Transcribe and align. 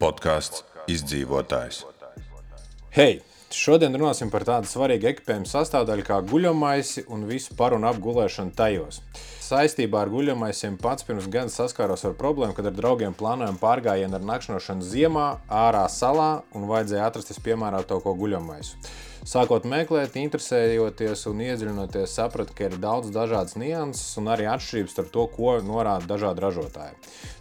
Podkāsts 0.00 0.64
izdzīvotājs. 0.88 1.82
Hei! 2.96 3.20
Šodien 3.50 3.96
runāsim 3.98 4.28
par 4.30 4.44
tādu 4.46 4.68
svarīgu 4.70 5.08
ekipējumu 5.10 5.48
sastāvdaļu 5.50 6.04
kā 6.06 6.20
guļamaisi 6.22 7.02
un 7.10 7.24
visu 7.26 7.56
par 7.58 7.74
un 7.74 7.82
ap 7.88 7.96
gulēšanu 7.98 8.54
tajos. 8.54 9.00
Saistībā 9.42 10.04
ar 10.04 10.12
guļamaisiem 10.12 10.76
pats 10.78 11.02
pirms 11.08 11.26
gada 11.26 11.50
saskāros 11.50 12.06
ar 12.06 12.14
problēmu, 12.14 12.54
kad 12.54 12.68
ar 12.70 12.76
draugiem 12.76 13.16
plānojam 13.18 13.58
pārgājienu 13.58 14.20
ar 14.20 14.28
nakšņošanu 14.28 14.86
ziemā, 14.86 15.26
ārā 15.50 15.82
salā 15.90 16.44
un 16.54 16.68
vajadzēja 16.70 17.10
atrast 17.10 17.34
vispiemērotāko 17.34 18.14
guļamaisu. 18.22 18.78
Sākot 19.26 19.66
meklēt, 19.66 20.14
interesējoties 20.22 21.26
un 21.26 21.42
iedziļinoties, 21.50 22.14
sapratu, 22.22 22.54
ka 22.54 22.70
ir 22.70 22.78
daudz 22.78 23.10
dažādas 23.10 23.58
nianses 23.58 24.14
un 24.22 24.30
arī 24.30 24.46
atšķirības 24.54 24.94
starp 24.94 25.10
to, 25.18 25.26
ko 25.34 25.58
norāda 25.66 26.06
dažādi 26.14 26.46
ražotāji. 26.46 26.98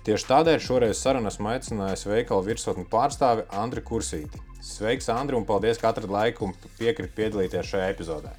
Tieši 0.10 0.32
tādēļ 0.34 0.62
šoreiz 0.66 1.06
sarunu 1.06 1.30
esmu 1.30 1.54
aicinājis 1.54 2.10
veikalu 2.10 2.50
virsotni 2.50 2.90
pārstāvi 2.90 3.46
Andri 3.62 3.86
Kursīti. 3.86 4.49
Sveiks, 4.64 5.08
Andri, 5.14 5.38
un 5.40 5.48
paldies, 5.48 5.80
ka 5.80 5.94
atradi 5.94 6.12
laiku 6.12 6.50
un 6.50 6.58
piekrīt 6.80 7.16
piedalīties 7.16 7.70
šajā 7.72 7.94
epizodē. 7.94 8.34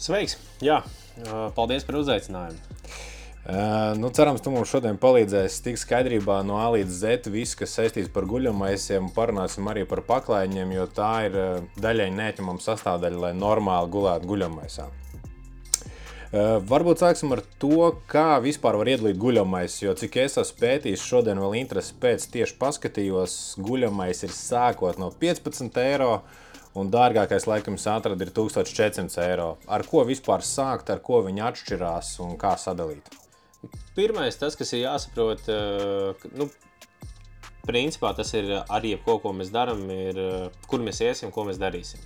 Sveiks! 0.00 0.38
Jā, 0.64 0.80
paldies 1.56 1.84
par 1.84 2.00
uzaicinājumu. 2.00 2.60
Uh, 3.46 3.92
nu, 3.94 4.08
cerams, 4.10 4.40
tu 4.42 4.50
mums 4.50 4.66
šodien 4.66 4.96
palīdzēsi 4.98 5.60
tikt 5.62 5.78
skaidrībā 5.78 6.40
no 6.42 6.56
A 6.58 6.64
līdz 6.74 6.96
Z 6.98 7.30
visu, 7.30 7.54
kas 7.60 7.76
saistīts 7.78 8.10
par 8.10 8.26
guļamaisiem. 8.26 9.12
Parunāsim 9.14 9.68
arī 9.70 9.84
par 9.86 10.02
paklājiņiem, 10.08 10.72
jo 10.74 10.86
tā 10.90 11.12
ir 11.28 11.38
uh, 11.38 11.60
daļai 11.78 12.08
neatņemama 12.16 12.64
sastāvdaļa, 12.64 13.20
lai 13.28 13.30
normāli 13.38 13.92
gulētu 13.94 14.32
guļamaisā. 14.32 14.88
Uh, 16.36 16.58
varbūt 16.68 17.00
sāksim 17.00 17.30
ar 17.32 17.40
to, 17.62 17.86
kā 18.10 18.36
vispār 18.44 18.76
var 18.76 18.88
iedalīt 18.90 19.16
guļamais. 19.20 19.76
Jo 19.80 19.94
cik 19.96 20.18
es 20.20 20.34
esmu 20.42 20.58
pētījis, 20.60 21.04
šodien 21.08 21.38
vēl 21.40 21.54
interesi 21.62 21.94
pēc 22.02 22.26
tieši 22.34 22.56
paskatījos, 22.60 23.36
guļamais 23.64 24.20
ir 24.26 24.34
sākot 24.34 24.98
no 25.00 25.08
15 25.22 25.80
eiro. 25.80 26.18
Un 26.76 26.90
dārgākais, 26.92 27.46
laikam, 27.48 27.78
atrada 27.88 28.26
ir 28.26 28.34
1400 28.36 29.22
eiro. 29.24 29.48
Ar 29.64 29.86
ko 29.88 30.02
vispār 30.04 30.44
sākt, 30.44 30.92
ar 30.92 31.00
ko 31.00 31.22
viņi 31.24 31.46
atšķirās 31.46 32.10
un 32.26 32.36
kā 32.36 32.52
sadalīt? 32.60 33.08
Pirmais, 33.96 34.36
tas, 34.36 34.58
kas 34.60 34.74
ir 34.76 34.82
jāsaprot, 34.82 35.48
uh, 35.48 36.28
nu, 36.36 36.50
principā 37.64 38.12
tas 38.18 38.34
ir 38.36 38.52
arī 38.60 38.92
ko, 39.06 39.16
ko 39.24 39.32
mēs 39.32 39.54
darām, 39.54 39.86
ir 39.88 40.20
kur 40.68 40.84
mēs 40.84 41.00
iesim, 41.06 41.32
ko 41.32 41.48
mēs 41.48 41.62
darīsim. 41.62 42.02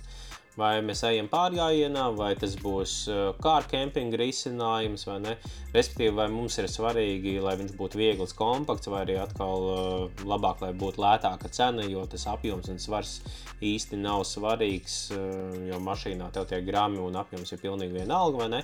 Vai 0.59 0.81
mēs 0.83 0.99
ejam 1.07 1.29
pārgājienā, 1.31 2.09
vai 2.17 2.33
tas 2.35 2.57
būs 2.59 2.95
kārkempinga 3.43 4.19
risinājums, 4.19 5.05
vai 5.07 5.15
ne. 5.23 5.35
Respektīvi, 5.71 6.11
vai 6.17 6.27
mums 6.33 6.57
ir 6.59 6.67
svarīgi, 6.67 7.37
lai 7.43 7.55
viņš 7.61 7.71
būtu 7.79 8.01
viegls, 8.01 8.35
kompakts, 8.35 8.91
vai 8.91 9.05
arī 9.05 9.15
atkal 9.21 9.67
uh, 9.69 10.25
labāk, 10.27 10.59
lai 10.65 10.73
būtu 10.75 10.99
lētāka 11.05 11.51
cena, 11.55 11.87
jo 11.87 12.03
tas 12.11 12.27
apjoms 12.33 12.67
un 12.73 12.83
svars 12.83 13.15
īsti 13.63 14.01
nav 14.03 14.25
svarīgs, 14.27 14.99
uh, 15.15 15.55
jo 15.71 15.79
mašīnā 15.87 16.27
tev 16.35 16.49
tie 16.51 16.59
grami 16.67 16.99
un 16.99 17.15
apjoms 17.23 17.55
ir 17.55 17.63
pilnīgi 17.63 18.01
vienalga, 18.01 18.43
vai 18.43 18.51
ne. 18.57 18.63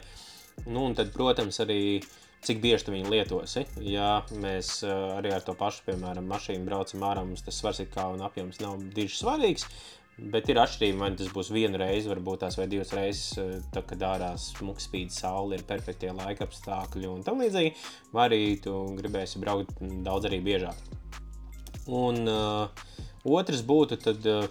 Nu, 0.65 0.89
un 0.89 0.97
tad, 0.97 1.13
protams, 1.15 1.61
arī 1.63 1.81
uh, 2.01 2.15
cik 2.45 2.61
bieži 2.61 2.87
tu 2.87 2.93
viņu 2.93 3.11
lietosi. 3.11 3.65
Ja 3.83 4.21
mēs 4.43 4.79
arī 4.87 5.33
ar 5.35 5.43
to 5.45 5.55
pašu, 5.57 5.83
piemēram, 5.87 6.27
mašīnu 6.29 6.67
braucam 6.67 7.05
ārā, 7.07 7.25
mums 7.27 7.43
tas 7.45 7.57
svars 7.59 7.81
kā 7.93 8.07
un 8.13 8.23
apjoms 8.25 8.61
nav 8.63 8.79
diži 8.95 9.17
svarīgs. 9.19 9.67
Bet 10.17 10.47
ir 10.49 10.57
atšķirība, 10.57 10.97
vai 10.97 11.09
tas 11.13 11.27
būs 11.29 11.51
viena 11.53 11.77
reize, 11.77 12.09
varbūt 12.09 12.41
tās 12.41 12.55
vai 12.57 12.65
divas 12.71 12.89
reizes, 12.97 13.37
tad, 13.69 13.83
kad 13.85 14.05
ārā 14.07 14.31
smūgi 14.41 14.81
spīd 14.81 15.13
saule, 15.13 15.59
ir 15.59 15.65
perfektie 15.69 16.09
laika 16.09 16.47
apstākļi 16.47 17.09
un 17.11 17.21
tam 17.25 17.43
līdzīgi. 17.43 17.75
Vai 18.17 18.25
arī 18.31 18.39
tu 18.63 18.73
gribēsi 18.97 19.41
braukt 19.43 19.77
daudz 20.05 20.25
arī 20.29 20.39
biežāk. 20.47 20.79
Un 21.93 22.23
uh, 22.31 22.87
otrs 23.29 23.61
būtu, 23.67 23.99
tad 24.01 24.25
uh, 24.31 24.47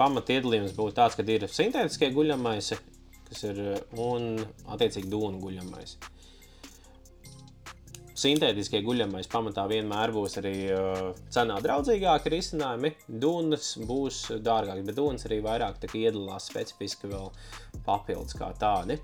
pamat 0.00 0.32
iedalījums 0.32 0.72
būtu 0.78 0.96
tāds, 0.96 1.18
ka 1.18 1.26
ir 1.28 1.44
sintētiskie 1.52 2.08
guļamais, 2.16 2.72
kas 3.28 3.44
ir 3.50 3.60
un 4.00 4.32
attiecīgi 4.72 5.12
dūnu 5.12 5.44
guļamais. 5.44 5.98
Uh, 6.00 6.19
Sintētiskie 8.20 8.82
guļamais 8.84 9.28
pamatā 9.32 9.62
vienmēr 9.70 10.10
būs 10.12 10.36
arī 10.42 10.54
uh, 10.74 10.98
cenā 11.32 11.56
draudzīgāki 11.64 12.32
risinājumi. 12.34 12.90
Dūnas 13.22 13.70
būs 13.88 14.18
dārgākas, 14.44 14.84
bet 14.84 14.98
dūnas 14.98 15.24
arī 15.28 15.38
vairāk 15.46 15.86
iedalās 15.88 16.50
specifiski 16.50 17.08
vēl 17.08 17.30
papildus 17.86 18.36
kā 18.36 18.50
tādi. 18.60 18.98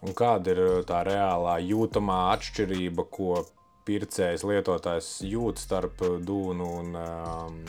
Un 0.00 0.16
kāda 0.16 0.54
ir 0.54 0.62
uh, 0.64 0.78
tā 0.88 1.02
reālā 1.10 1.58
jūtamā 1.66 2.22
atšķirība, 2.38 3.04
ko 3.12 3.42
pircējs, 3.88 4.46
lietotājs 4.48 5.10
jūt 5.28 5.60
starp 5.60 6.00
dūnu 6.24 6.70
un 6.80 6.96
um, 7.02 7.60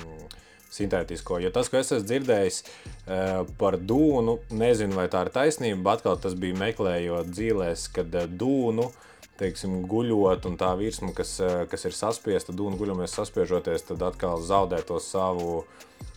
sintētisko. 0.71 1.41
Jo 1.43 1.51
tas, 1.55 1.67
ko 1.71 1.81
es 1.81 1.91
esmu 1.91 2.07
dzirdējis 2.07 2.61
uh, 2.63 3.43
par 3.59 3.81
dūnu, 3.83 4.39
nezinu, 4.63 4.95
vai 5.01 5.09
tā 5.11 5.25
ir 5.27 5.35
taisnība, 5.35 5.83
bet 5.89 5.99
atkal 5.99 6.23
tas 6.23 6.39
bija 6.39 6.59
meklējot 6.63 7.35
dzīvēs, 7.35 7.87
kad 7.99 8.19
uh, 8.21 8.31
dūnu 8.31 8.87
uh, 8.87 9.05
teiksim, 9.39 9.79
guļot, 9.89 10.45
un 10.49 10.57
tā 10.59 10.69
virsma, 10.79 11.13
kas, 11.15 11.37
eh, 11.39 11.65
kas 11.71 11.85
ir 11.87 11.95
saspiesta, 11.95 12.53
un 12.53 12.77
guļamies 12.79 13.15
saspiežoties, 13.15 13.87
tad 13.87 14.03
atkal 14.03 14.41
zaudē 14.43 14.81
to 14.85 14.99
savu 14.99 15.65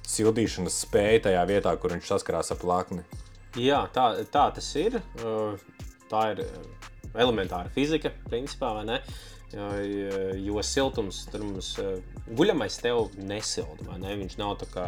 sildīšanas 0.03 0.83
spēju 0.87 1.27
tajā 1.29 1.43
vietā, 1.47 1.75
kur 1.79 1.95
viņš 1.95 2.09
saskarās 2.11 2.51
ar 2.51 2.59
plakni. 2.59 3.05
Jā, 3.57 3.85
tā, 3.93 4.25
tā 4.33 4.47
tas 4.55 4.75
ir. 4.77 5.01
Tā 6.11 6.23
ir 6.33 6.47
elementāra 7.15 7.71
fizika, 7.73 8.11
principā, 8.29 8.73
vai 8.75 8.85
ne? 8.89 8.99
Jo 9.53 10.63
siltums 10.65 11.27
tur 11.29 11.45
mums 11.45 11.75
guļamais 12.33 12.79
tev 12.81 13.11
nesilda, 13.21 13.99
ne? 14.01 14.15
Viņš 14.23 14.39
nav 14.41 14.57
tā 14.63 14.69
kā 14.73 14.87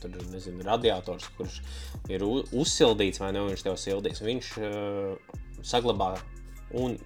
tur, 0.00 0.14
nezinu, 0.30 0.62
radiators, 0.66 1.26
kurš 1.36 1.58
ir 2.08 2.22
uzsildīts, 2.22 3.18
vai 3.22 3.32
ne? 3.34 3.42
Viņš 3.50 3.66
tev 3.66 3.78
sildīs. 3.82 4.22
Viņš 4.22 4.52
saglabā 5.66 6.14
un 6.78 6.96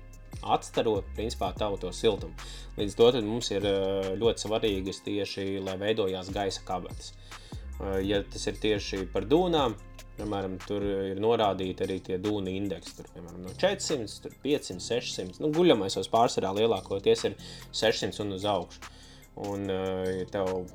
atstaro 0.43 1.01
principā 1.17 1.51
tavu 1.57 1.79
to 1.81 1.93
siltumu. 1.93 2.35
Līdz 2.79 2.97
to 2.97 3.11
mums 3.27 3.51
ir 3.53 3.67
eh, 3.67 4.11
ļoti 4.21 4.47
svarīgas 4.47 5.03
tieši, 5.07 5.47
lai 5.65 5.77
veidojās 5.81 6.33
gaisa 6.35 6.65
kabatas. 6.67 7.13
Eh, 7.13 8.01
ja 8.09 8.23
tas 8.23 8.47
ir 8.49 8.61
tieši 8.63 9.05
par 9.13 9.29
dūnām, 9.29 9.77
piemēram, 10.19 10.57
tur 10.67 10.85
ir 10.85 11.21
norādīti 11.23 11.87
arī 11.87 11.99
tie 12.05 12.19
dūni 12.23 12.57
indeksi. 12.59 12.97
Tur, 12.99 13.11
piemēram, 13.15 13.43
no 13.45 13.55
400, 13.57 14.21
tur 14.25 14.37
500, 14.45 14.81
600. 14.87 15.43
Nu, 15.45 15.53
guļamaisos 15.57 16.11
pārsvarā 16.13 16.55
lielākoties 16.57 17.27
ir 17.29 17.39
600 17.73 18.25
un 18.25 18.37
uz 18.39 18.49
augšu. 18.49 18.97
Un, 19.41 19.71
ja 19.71 20.25
tev 20.29 20.67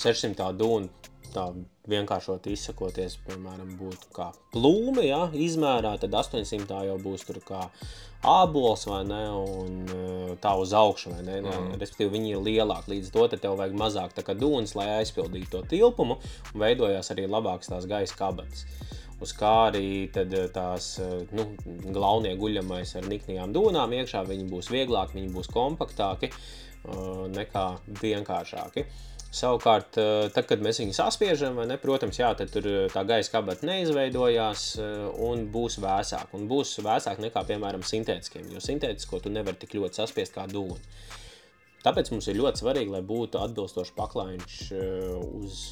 600 0.00 0.48
dūna 0.56 0.99
tā 1.34 1.46
vienkāršot 1.90 2.46
izsakoties, 2.52 3.16
piemēram, 3.26 3.74
būtu 3.80 4.12
kā 4.14 4.30
plūme, 4.54 5.04
ja, 5.06 5.24
izmērā, 5.34 5.96
tad 6.02 6.14
800 6.14 6.84
jau 6.90 6.96
būs 7.02 7.26
tur 7.28 7.40
kā 7.46 7.64
ābols 8.26 8.84
vai 8.84 9.00
ne, 9.08 9.22
un 9.32 9.80
eh, 9.88 10.34
tā 10.42 10.52
uz 10.60 10.74
augšu, 10.76 11.14
vai 11.14 11.24
ne, 11.24 11.40
mm. 11.40 11.72
respektīvi 11.80 12.12
viņi 12.16 12.34
ir 12.34 12.44
lielāki, 12.44 12.94
līdz 12.94 13.12
to 13.14 13.26
tev 13.32 13.56
vajag 13.60 13.76
mazāk 13.80 14.14
tā 14.16 14.24
kā 14.26 14.36
dūns, 14.36 14.76
lai 14.76 14.90
aizpildītu 14.98 15.50
to 15.54 15.64
tilpumu, 15.72 16.18
un 16.52 16.64
veidojās 16.64 17.12
arī 17.14 17.26
labāks 17.30 17.72
tās 17.72 17.88
gaisa 17.90 18.18
kabatas. 18.18 18.66
Uz 19.20 19.32
kā 19.36 19.52
arī 19.70 20.08
eh, 20.08 20.36
tās 20.52 20.92
eh, 21.00 21.22
nu, 21.32 21.48
galvenie 21.88 22.36
guļamais 22.40 22.96
ar 23.00 23.08
niknajām 23.08 23.56
dūnām 23.56 23.96
iekšā, 24.00 24.26
viņi 24.28 24.50
būs 24.52 24.72
vieglāki, 24.72 25.20
viņi 25.20 25.32
būs 25.36 25.52
kompaktāki 25.52 26.32
nekā 26.80 27.64
vienkāršāki. 28.00 28.86
Savukārt, 29.30 29.94
eh, 29.94 30.26
tad, 30.34 30.48
kad 30.50 30.62
mēs 30.62 30.80
viņu 30.82 30.94
saspiežam, 30.96 31.60
ne, 31.70 31.76
protams, 31.78 32.18
jā, 32.18 32.32
tad 32.34 32.50
tur 32.50 32.64
eh, 32.66 32.88
tā 32.90 33.04
gaisa 33.06 33.30
kabata 33.36 33.66
neizveidojās 33.68 34.64
eh, 34.82 35.04
un 35.22 35.44
būs 35.54 35.78
vēsāk. 35.84 36.34
Un 36.34 36.48
būs 36.50 36.74
vēsāk 36.82 37.22
nekā, 37.22 37.44
piemēram, 37.46 37.84
sintētiskiem, 37.86 38.48
jo 38.50 38.62
sintētisko 38.64 39.22
tu 39.22 39.30
nevari 39.30 39.60
tik 39.62 39.78
ļoti 39.78 40.02
saspiest 40.02 40.34
kā 40.34 40.48
dūmu. 40.50 40.74
Tāpēc 41.84 42.10
mums 42.10 42.26
ir 42.26 42.40
ļoti 42.40 42.64
svarīgi, 42.64 42.90
lai 42.92 43.04
būtu 43.06 43.38
atbilstošs 43.40 43.94
paklājiņš 43.96 44.56
uz 45.38 45.62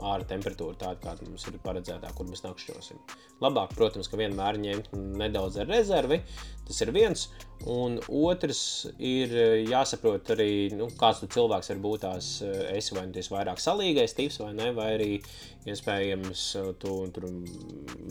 ārā 0.00 0.26
temperatūra 0.28 0.76
tāda, 0.80 0.98
kāda 1.02 1.26
mums 1.26 1.46
ir 1.48 1.58
paredzētā, 1.64 2.12
kur 2.16 2.28
mēs 2.28 2.44
nakšņosim. 2.44 3.00
Labāk, 3.44 3.74
protams, 3.76 4.08
ka 4.10 4.18
vienmēr 4.20 4.58
ņemt 4.60 4.92
nedaudz 5.20 5.58
ar 5.62 5.68
rezervi. 5.70 6.20
Tas 6.66 6.80
ir 6.82 6.90
viens. 6.94 7.26
Un 7.70 8.00
otrs 8.12 8.60
ir 8.98 9.32
jāsaprot 9.70 10.32
arī, 10.34 10.50
nu, 10.76 10.88
kāds 11.00 11.22
cilvēks 11.32 11.70
var 11.72 11.82
būt 11.84 12.02
tās 12.04 12.30
esi 12.72 12.96
vai 12.96 13.06
nu 13.08 13.16
tas 13.16 13.30
vairāk 13.32 13.62
salīgais 13.62 14.16
tips 14.18 14.40
vai 14.42 14.50
ne, 14.58 14.72
vai 14.76 14.90
arī 14.96 15.12
iespējams 15.66 16.42
tu 16.82 16.98
tur 17.14 17.30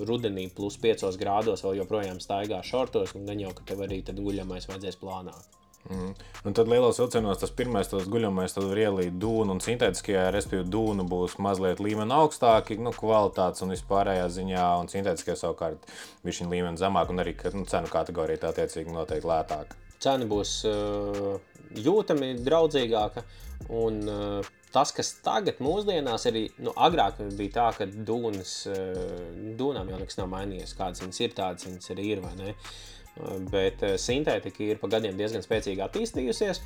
rudenī 0.10 0.48
plus 0.56 0.80
5 0.81 1.19
grādos 1.21 1.66
vēl 1.66 1.81
joprojām 1.83 2.24
staigā 2.24 2.63
šortos 2.66 3.13
un 3.16 3.30
gan 3.30 3.44
jau, 3.44 3.54
ka 3.56 3.68
tev 3.69 3.86
arī 3.86 4.01
tad 4.07 4.24
guļamais 4.24 4.68
vajadzēs 4.71 5.00
plānāt. 5.04 5.64
Mm. 5.85 6.13
Un 6.49 6.55
tad 6.57 6.69
lielos 6.69 6.97
vilcienos 6.97 7.37
tas 7.41 7.51
pirmais 7.53 7.91
guļamais 7.91 8.55
tad 8.55 8.65
var 8.65 8.79
ielīt 8.81 9.19
dūnu 9.21 9.53
un 9.53 9.61
sintētiskajā, 9.61 10.27
respektīvi 10.33 10.65
dūnu 10.73 11.05
būs 11.09 11.37
mazliet 11.45 11.81
līmeni 11.83 12.15
augstāki, 12.15 12.79
nu, 12.81 12.93
kvalitātes 12.95 13.61
un 13.61 13.73
vispārējā 13.75 14.25
ziņā, 14.39 14.65
un 14.81 14.89
sintētiskajā 14.89 15.37
savukārt 15.43 15.85
viņš 16.25 16.41
ir 16.41 16.51
līmeni 16.55 16.81
zemāk 16.81 17.13
un 17.13 17.21
arī 17.21 17.35
nu, 17.53 17.67
cenu 17.69 17.91
kategorija 17.93 18.41
tā 18.41 18.53
attiecīgi 18.55 18.93
noteikti 18.95 19.29
lētāka. 19.29 19.77
Cena 20.01 20.25
būs 20.29 20.57
uh, 20.69 21.35
jūtami 21.77 22.33
draudzīgāka 22.41 23.21
un 23.77 24.01
uh, 24.09 24.53
tas, 24.73 24.91
kas 24.95 25.13
tagad 25.23 25.61
mūsdienās 25.63 26.25
ir, 26.31 26.41
nu, 26.65 26.73
agrāk 26.75 27.21
bija 27.37 27.53
tā, 27.59 27.69
ka 27.77 27.87
dūnas, 27.87 28.57
dūnām 29.59 29.93
jau 29.93 30.01
nekas 30.01 30.19
nav 30.19 30.33
mainījies. 30.33 30.75
Kādas 30.75 31.03
viņas 31.05 31.21
ir, 31.23 31.37
tādas 31.37 31.69
viņas 31.69 31.93
arī 31.95 32.09
ir, 32.15 32.25
vai 32.25 32.33
ne? 32.41 32.55
Bet 33.51 33.79
sintētika 34.01 34.63
ir 34.65 34.79
pa 34.81 34.89
gadiem 34.91 35.15
diezgan 35.15 35.44
spēcīgi 35.44 35.83
attīstījusies. 35.85 36.59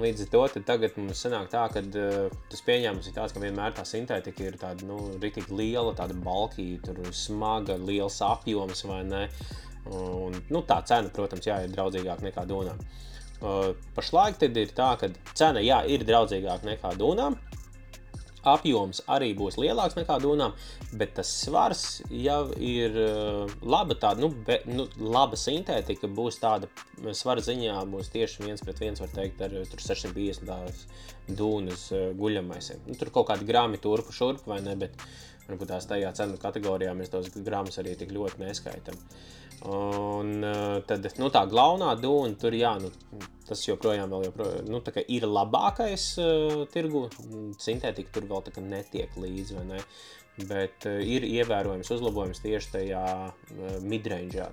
Līdz 0.00 0.24
ar 0.24 0.30
to 0.32 0.62
tagad 0.66 0.96
mums 0.98 1.20
sanāk 1.22 1.46
tā, 1.52 1.62
ka 1.70 1.80
uh, 1.80 2.32
tas 2.50 2.62
pieņēmums 2.66 3.08
ir 3.08 3.14
tāds, 3.14 3.32
ka 3.32 3.42
vienmēr 3.42 3.76
tā 3.76 3.84
sintētika 3.86 4.42
ir 4.42 4.58
tāda, 4.58 4.84
nu, 4.88 4.98
rītīgi 5.22 5.54
liela, 5.54 5.94
tāda 5.94 6.16
balkīta, 6.18 6.96
smaga, 7.14 7.78
liels 7.78 8.18
apjoms 8.26 8.82
vai 8.90 9.00
ne. 9.06 9.22
Un, 9.94 10.34
nu, 10.50 10.64
tā 10.66 10.80
cena, 10.88 11.12
protams, 11.14 11.46
jā, 11.46 11.60
ir 11.62 11.72
draudzīgāka 11.76 12.26
nekā 12.26 12.44
dūnām. 12.50 12.80
Uh, 13.44 13.70
pašlaik 13.94 14.42
ir 14.48 14.74
tā, 14.74 14.94
ka 14.98 15.12
cena 15.36 15.62
jā, 15.62 15.84
ir 15.86 16.02
draudzīgāka 16.08 16.66
nekā 16.72 16.94
dūnām, 16.98 17.38
apjoms 18.48 19.02
arī 19.10 19.32
būs 19.38 19.58
lielāks 19.60 19.96
nekā 19.98 20.18
dūnām, 20.22 20.54
bet 20.98 21.14
tas 21.18 21.30
svars 21.44 21.84
jau 22.10 22.42
ir 22.58 22.98
uh, 23.00 23.54
laba. 23.62 23.96
Tāda, 23.98 24.24
nu, 24.24 24.30
be, 24.46 24.60
nu, 24.68 24.88
laba 24.98 25.38
sintētika 25.40 26.10
būs 26.10 26.40
tāda 26.42 26.68
svara 27.16 27.44
ziņā, 27.44 27.80
būs 27.90 28.12
tieši 28.14 28.46
viens 28.46 28.64
pret 28.64 28.82
viens, 28.82 29.02
var 29.02 29.12
teikt, 29.14 29.42
ar 29.44 29.54
650 29.64 30.48
dūnas 31.28 31.86
uh, 31.94 32.08
guļamaisiem. 32.18 32.84
Nu, 32.88 32.98
tur 33.00 33.12
kaut 33.14 33.30
kādi 33.30 33.48
grāmi 33.48 33.80
turpu 33.82 34.14
šurpu 34.14 34.52
vai 34.52 34.60
ne, 34.64 34.76
bet 34.80 34.98
varbūt 35.48 35.72
tās 35.74 35.88
tajā 35.88 36.12
cenu 36.16 36.40
kategorijā 36.40 36.92
mēs 36.96 37.12
tos 37.12 37.30
grāmatus 37.36 37.80
arī 37.82 37.96
tik 38.00 38.12
ļoti 38.16 38.42
neskaitām. 38.44 39.00
Un 39.64 40.44
uh, 40.44 40.80
tad 40.84 41.06
nu, 41.20 41.30
tā 41.32 41.44
galvenā 41.48 41.94
dūna 42.00 42.36
tur, 42.40 42.56
jā, 42.58 42.74
nu, 42.82 42.90
tas 43.48 43.62
joprojām, 43.64 44.12
joprojām 44.26 44.68
nu, 44.68 44.82
ir 45.08 45.28
labākais 45.30 46.10
uh, 46.20 46.64
tirgu. 46.72 47.06
Sintētika 47.60 48.18
tur 48.18 48.28
vēl 48.28 48.68
netiek 48.68 49.16
līdzi. 49.20 49.62
Ne? 49.68 49.80
Bet 50.34 50.86
uh, 50.90 50.98
ir 50.98 51.22
ievērojams 51.28 51.92
uzlabojums 51.94 52.42
tieši 52.42 52.72
tajā 52.72 53.04
uh, 53.28 53.76
midrangeā. 53.86 54.48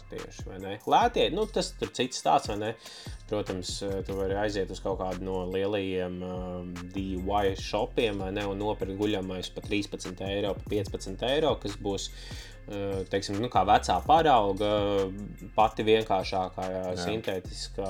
Lētie, 0.91 1.25
nu, 1.33 1.47
tas 1.49 1.71
ir 1.81 1.93
cits 1.97 2.21
stāsts. 2.21 2.53
Protams, 3.31 3.73
uh, 3.87 3.97
tu 4.05 4.17
vari 4.19 4.37
aiziet 4.43 4.69
uz 4.73 4.81
kaut 4.83 4.99
kādu 5.01 5.25
no 5.25 5.39
lielajiem 5.49 6.21
uh, 6.27 6.85
DIY 6.93 7.55
shopiem 7.57 8.21
ne, 8.35 8.45
un 8.45 8.61
nopirkt 8.61 8.99
guļamais 8.99 9.49
par 9.55 9.65
13 9.65 10.21
eiro, 10.29 10.53
par 10.59 10.71
15 10.75 11.27
eiro, 11.31 11.55
kas 11.63 11.79
būs 11.81 12.11
Eh, 12.69 13.01
teiksim, 13.09 13.39
nu, 13.41 13.49
kā 13.51 13.63
vecā 13.67 13.97
parauga, 14.05 14.69
pati 15.57 15.83
vienkāršākā 15.87 16.67
jā. 16.69 16.83
sintētiskā 17.01 17.89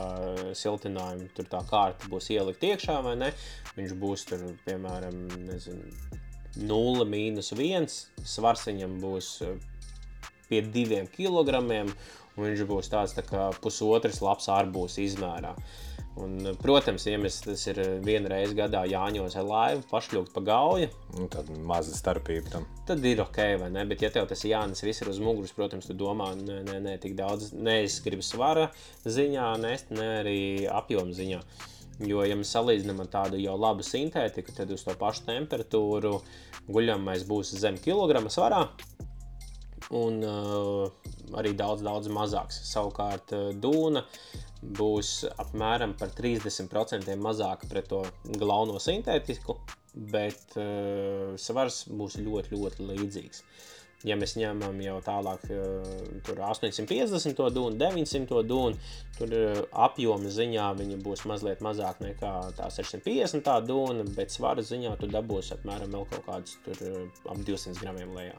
siltinājuma, 0.57 1.27
tur 1.35 1.49
tā 1.51 1.59
kārta 1.67 2.07
būs 2.09 2.31
ielikt 2.33 2.63
iekšā 2.69 2.95
vai 3.05 3.17
ne. 3.19 3.29
Viņš 3.75 3.93
būs 3.99 4.25
tur, 4.31 4.45
piemēram, 4.65 5.19
nezinu, 5.49 5.91
0, 6.57 7.05
mīnus 7.07 7.53
1. 7.55 7.87
Svars 8.27 8.65
viņam 8.67 8.97
būs 9.03 9.29
eh, 9.47 9.55
pie 10.49 10.63
2 10.67 11.05
kg, 11.15 11.61
un 11.61 12.43
viņš 12.45 12.65
būs 12.67 12.91
tāds 12.91 13.15
tā 13.17 13.23
kā 13.27 13.49
pusotrs 13.63 14.21
labs 14.23 14.49
arbūs 14.51 14.99
izmērā. 15.03 15.55
Uh, 15.55 15.91
Un, 16.19 16.43
protams, 16.59 17.05
ja 17.07 17.15
mēs 17.21 17.37
tas 17.45 17.61
ir 17.71 17.77
viena 18.03 18.33
reize 18.33 18.55
gadā 18.55 18.81
jāņos 18.89 19.37
ar 19.39 19.45
laivu, 19.47 19.83
pašļūgt 19.87 20.33
pa 20.35 20.43
gauju. 20.43 20.89
Nu, 21.15 21.27
tad 21.31 21.47
maza 21.67 21.95
starpība 21.95 22.51
tam. 22.51 22.65
Tad 22.87 23.05
ir 23.07 23.21
ok, 23.23 23.39
vai 23.61 23.69
ne? 23.71 23.85
Bet, 23.87 24.03
ja 24.03 24.11
tev 24.11 24.27
tas 24.27 24.43
jānes 24.43 24.83
viss 24.83 25.03
ir 25.03 25.11
uz 25.11 25.21
muguras, 25.23 25.55
protams, 25.55 25.87
tu 25.87 25.95
domā, 25.95 26.33
nē, 26.35 26.59
nē, 26.67 26.79
nē 26.83 26.97
tik 27.03 27.15
daudz. 27.19 27.53
Gribu 28.03 28.25
svara 28.27 28.67
ziņā 29.07 29.53
nest, 29.63 29.93
ne 29.95 30.09
arī 30.19 30.41
apjoma 30.67 31.15
ziņā. 31.15 31.39
Jo, 32.01 32.23
ja 32.25 32.37
mēs 32.37 32.53
salīdzinām 32.55 33.03
ar 33.03 33.09
tādu 33.13 33.39
jau 33.41 33.53
labu 33.59 33.83
sintētiku, 33.85 34.53
tad 34.57 34.71
uz 34.73 34.85
to 34.85 34.95
pašu 34.97 35.27
temperatūru 35.27 36.15
guļamais 36.71 37.25
būs 37.29 37.53
zem 37.61 37.77
kilograma 37.81 38.31
svarā. 38.33 38.63
Un 39.91 40.21
uh, 40.23 40.87
arī 41.37 41.51
daudz, 41.57 41.83
daudz 41.83 42.07
mazāks. 42.13 42.61
Savukārt, 42.69 43.33
uh, 43.35 43.51
dūna 43.51 44.05
būs 44.61 45.25
apmēram 45.41 45.97
par 45.99 46.13
30% 46.15 47.11
mazāka 47.19 47.67
pret 47.69 47.89
to 47.91 48.01
galveno 48.39 48.79
sintētisku, 48.79 49.57
bet 50.13 50.55
uh, 50.55 51.35
svars 51.35 51.83
būs 51.91 52.17
ļoti, 52.21 52.55
ļoti 52.55 52.87
līdzīgs. 52.87 53.43
Ja 54.07 54.15
mēs 54.17 54.33
ņemam 54.33 54.79
jau 54.81 54.95
tālāk, 55.05 55.43
uh, 55.53 56.39
850 56.47 57.37
to 57.37 57.49
dūnu, 57.53 57.77
900 57.77 58.41
dūnu, 58.49 58.79
tur 59.19 59.35
uh, 59.37 59.61
apjoma 59.87 60.31
ziņā 60.33 60.71
viņa 60.79 60.97
būs 61.05 61.27
mazliet 61.29 61.61
mazāk 61.61 62.01
nekā 62.01 62.33
tā 62.57 62.71
650 62.73 63.45
tā 63.45 63.59
dūna, 63.65 64.07
bet 64.17 64.33
svara 64.33 64.65
ziņā 64.65 64.95
tu 65.01 65.11
dabūsi 65.11 65.53
apmēram 65.59 65.93
vēl 65.93 66.09
kaut 66.15 66.25
kādus 66.25 66.57
tur, 66.65 66.81
uh, 66.89 67.23
ap 67.29 67.45
200 67.45 67.77
gramiem 67.83 68.17
lejā. 68.17 68.35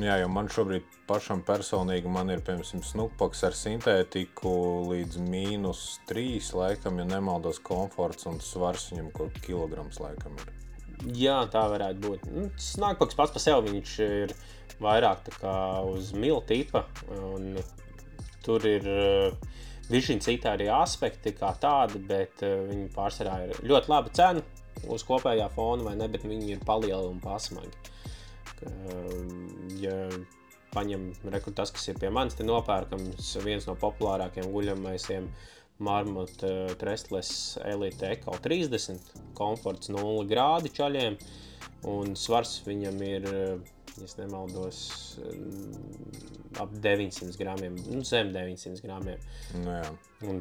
Jā, 0.00 0.14
jo 0.22 0.28
man 0.32 0.48
šobrīd 0.48 0.86
pašam 1.04 1.42
personīgi 1.44 2.08
man 2.08 2.32
ir 2.32 2.40
piemēram 2.46 2.80
snukpaks 2.88 3.44
ar 3.44 3.58
sintētiku 3.58 4.54
līdz 4.88 5.20
mīnus 5.26 5.84
3, 6.08 6.54
laikam, 6.56 7.02
ja 7.02 7.08
nemaldos, 7.12 7.60
komforts 7.60 8.24
un 8.32 8.40
svars 8.40 8.88
viņam 8.94 9.12
kaut 9.20 9.36
kilograms 9.44 10.00
laikam 10.00 10.40
ir. 10.40 10.61
Jā, 11.18 11.40
tā 11.50 11.64
varētu 11.72 12.02
būt. 12.04 12.26
Nu, 12.30 12.48
snukpaks 12.62 13.18
pats 13.18 13.34
par 13.34 13.42
sevi 13.42 13.72
viņš 13.74 13.94
ir 14.06 14.34
vairāk 14.82 15.32
uz 15.90 16.12
milta 16.14 16.54
tipa, 16.54 16.86
tur 18.46 18.66
ir 18.66 18.86
Viņš 19.92 20.08
ir 20.08 20.20
citi 20.24 20.48
arī 20.48 20.68
aspekti, 20.72 21.34
kā 21.36 21.50
tādi, 21.60 21.98
bet 22.08 22.40
uh, 22.46 22.62
viņi 22.68 22.86
pārsvarā 22.94 23.34
ir 23.44 23.58
ļoti 23.66 23.90
laba 23.90 24.12
cena 24.14 24.40
uz 24.88 25.02
kopējā 25.04 25.48
fona, 25.52 25.84
vai 25.88 25.96
ne? 25.98 26.06
Bet 26.08 26.24
viņi 26.24 26.54
ir 26.54 26.62
palieli 26.64 27.10
un 27.10 27.18
pasmagi. 27.20 27.72
Ehm, 28.62 29.42
ja 29.82 29.96
paņem 30.72 31.10
reku, 31.34 31.52
tas, 31.54 31.70
kas 31.74 31.90
ir 31.90 31.98
pie 32.00 32.08
manis, 32.14 32.38
te 32.38 32.46
nopērkams 32.46 33.34
viens 33.44 33.66
no 33.68 33.74
populārākajiem 33.78 34.48
guļamaisiem. 34.54 35.28
Marmota 35.82 36.48
uh, 36.48 36.74
Trestless 36.78 37.56
Elite 37.64 38.10
Eco 38.12 38.36
30, 38.44 39.00
komforts 39.38 39.90
0 39.92 40.26
grādi 40.30 40.72
čaļiem, 40.74 41.18
un 41.90 42.16
svars 42.18 42.58
viņam 42.66 43.00
ir, 43.06 43.28
ja 43.98 44.10
nemaldos, 44.20 44.84
ap 46.62 46.72
900 46.84 47.40
gramiem, 47.40 47.76
nu, 47.88 48.04
zem 48.06 48.30
900 48.34 48.84
gramiem. 48.84 49.26
Nu, 49.58 49.76
jā. 49.80 49.92
un 50.28 50.40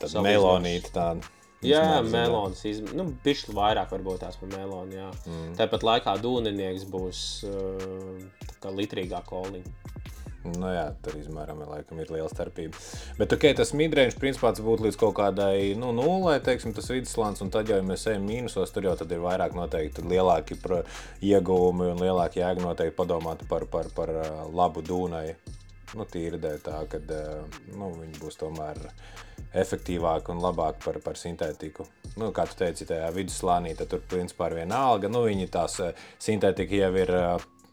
tad 0.00 0.18
melonīte 0.24 0.94
tāda. 0.94 1.32
Jā, 1.62 2.02
melons. 2.02 2.64
Izm... 2.66 2.90
Nu, 2.98 3.06
Bišķi 3.22 3.54
vairāk 3.54 3.92
varbūt 3.94 4.24
tās 4.24 4.38
par 4.40 4.50
melonu. 4.50 5.10
Mm. 5.28 5.52
Tāpat 5.58 5.84
laikā 5.86 6.16
dūninieks 6.22 6.88
būs 6.90 7.20
uh, 7.46 8.72
litrīgā 8.80 9.22
koliņa. 9.28 10.01
Nu, 10.42 10.66
jā, 10.72 10.88
tur 11.04 11.14
izmēram 11.20 11.60
laikam, 11.68 12.00
ir 12.02 12.10
liela 12.10 12.26
starpība. 12.30 12.78
Bet 13.18 13.34
okay, 13.36 13.54
tas 13.54 13.70
midrange 13.78 14.18
principā 14.18 14.50
būtu 14.56 14.88
līdz 14.88 14.98
kaut 14.98 15.14
kādai 15.20 15.76
nu, 15.78 15.92
nulē, 15.94 16.40
teiksim, 16.42 16.74
tas 16.74 16.90
vidusslānis. 16.90 17.44
Un 17.44 17.52
tad, 17.54 17.70
jau, 17.70 17.78
ja 17.78 17.86
mēs 17.86 18.08
ejam 18.10 18.26
mīnusos, 18.26 18.74
tur 18.74 18.88
jau 18.88 18.96
ir 18.98 19.22
vairāk 19.22 19.54
noteikti 19.54 20.02
lielāki 20.02 20.58
ieguvumi 21.22 21.92
un 21.92 22.02
lielāki 22.02 22.42
jēga 22.42 22.66
noteikti 22.66 22.98
padomāt 22.98 23.46
par, 23.50 23.68
par, 23.70 23.90
par 23.94 24.14
labu 24.50 24.82
dūnai. 24.82 25.28
Nu, 25.92 26.08
tīri 26.08 26.40
dēļ 26.40 26.60
tā, 26.64 26.82
ka 26.90 26.98
nu, 27.06 27.92
viņi 28.00 28.18
būs 28.18 28.40
tomēr 28.40 28.80
efektīvāki 29.62 30.32
un 30.32 30.40
labāki 30.42 30.86
par, 30.86 30.98
par 31.04 31.18
sintētiku. 31.20 31.86
Nu, 32.18 32.32
kā 32.34 32.48
tu 32.48 32.56
teici, 32.58 32.88
tajā 32.88 33.10
vidusslānī 33.14 33.76
tur 33.78 34.02
principā 34.08 34.50
ir 34.50 34.62
viena 34.62 34.82
alga. 34.90 35.10
Nu, 35.12 35.22
viņi 35.28 35.50
tās 35.52 35.78
sintētika 36.20 36.80
jau 36.80 36.94
ir 36.98 37.12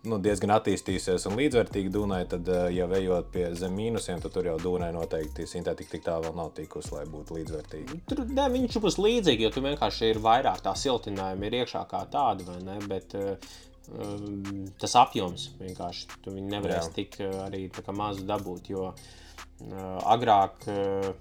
nu, 0.07 0.19
diezgan 0.23 0.53
attīstījusies 0.55 1.25
un 1.29 1.37
līdzvērtīgi 1.39 1.91
Dunai, 1.93 2.21
tad, 2.29 2.47
ja 2.73 2.87
ejot 2.99 3.31
pie 3.33 3.45
zem 3.59 3.75
mīnusiem, 3.75 4.21
tad 4.23 4.33
tur 4.35 4.47
jau 4.47 4.55
Dunai 4.61 4.91
noteikti 4.95 5.47
sintētika 5.49 5.95
tik 5.95 6.05
tālu 6.05 6.29
vēl 6.29 6.37
nav 6.39 6.51
tikusi, 6.57 6.93
lai 6.95 7.05
būtu 7.09 7.39
līdzvērtīga. 7.39 7.99
Tur 8.09 8.23
ne, 8.27 8.45
viņš 8.55 8.79
būs 8.83 8.99
līdzīgi, 9.01 9.45
jo 9.45 9.53
tur 9.55 9.65
vienkārši 9.67 10.13
ir 10.13 10.21
vairāk 10.23 10.63
tā 10.65 10.75
siltinājuma, 10.79 11.49
ir 11.49 11.59
iekšā 11.61 11.83
kā 11.91 12.03
tāda, 12.11 12.47
vai 12.47 12.59
ne? 12.63 12.77
Bet, 12.89 13.15
um, 13.17 14.63
tas 14.79 14.95
apjoms 15.01 15.49
vienkārši 15.59 16.21
tu 16.23 16.35
nevarēs 16.37 16.87
Jā. 16.87 16.95
tik 16.95 17.19
arī 17.47 17.65
mazu 17.97 18.27
dabūt, 18.29 18.71
jo 18.75 18.91
uh, 18.93 19.99
agrāk. 20.15 20.63
Uh, 20.69 21.11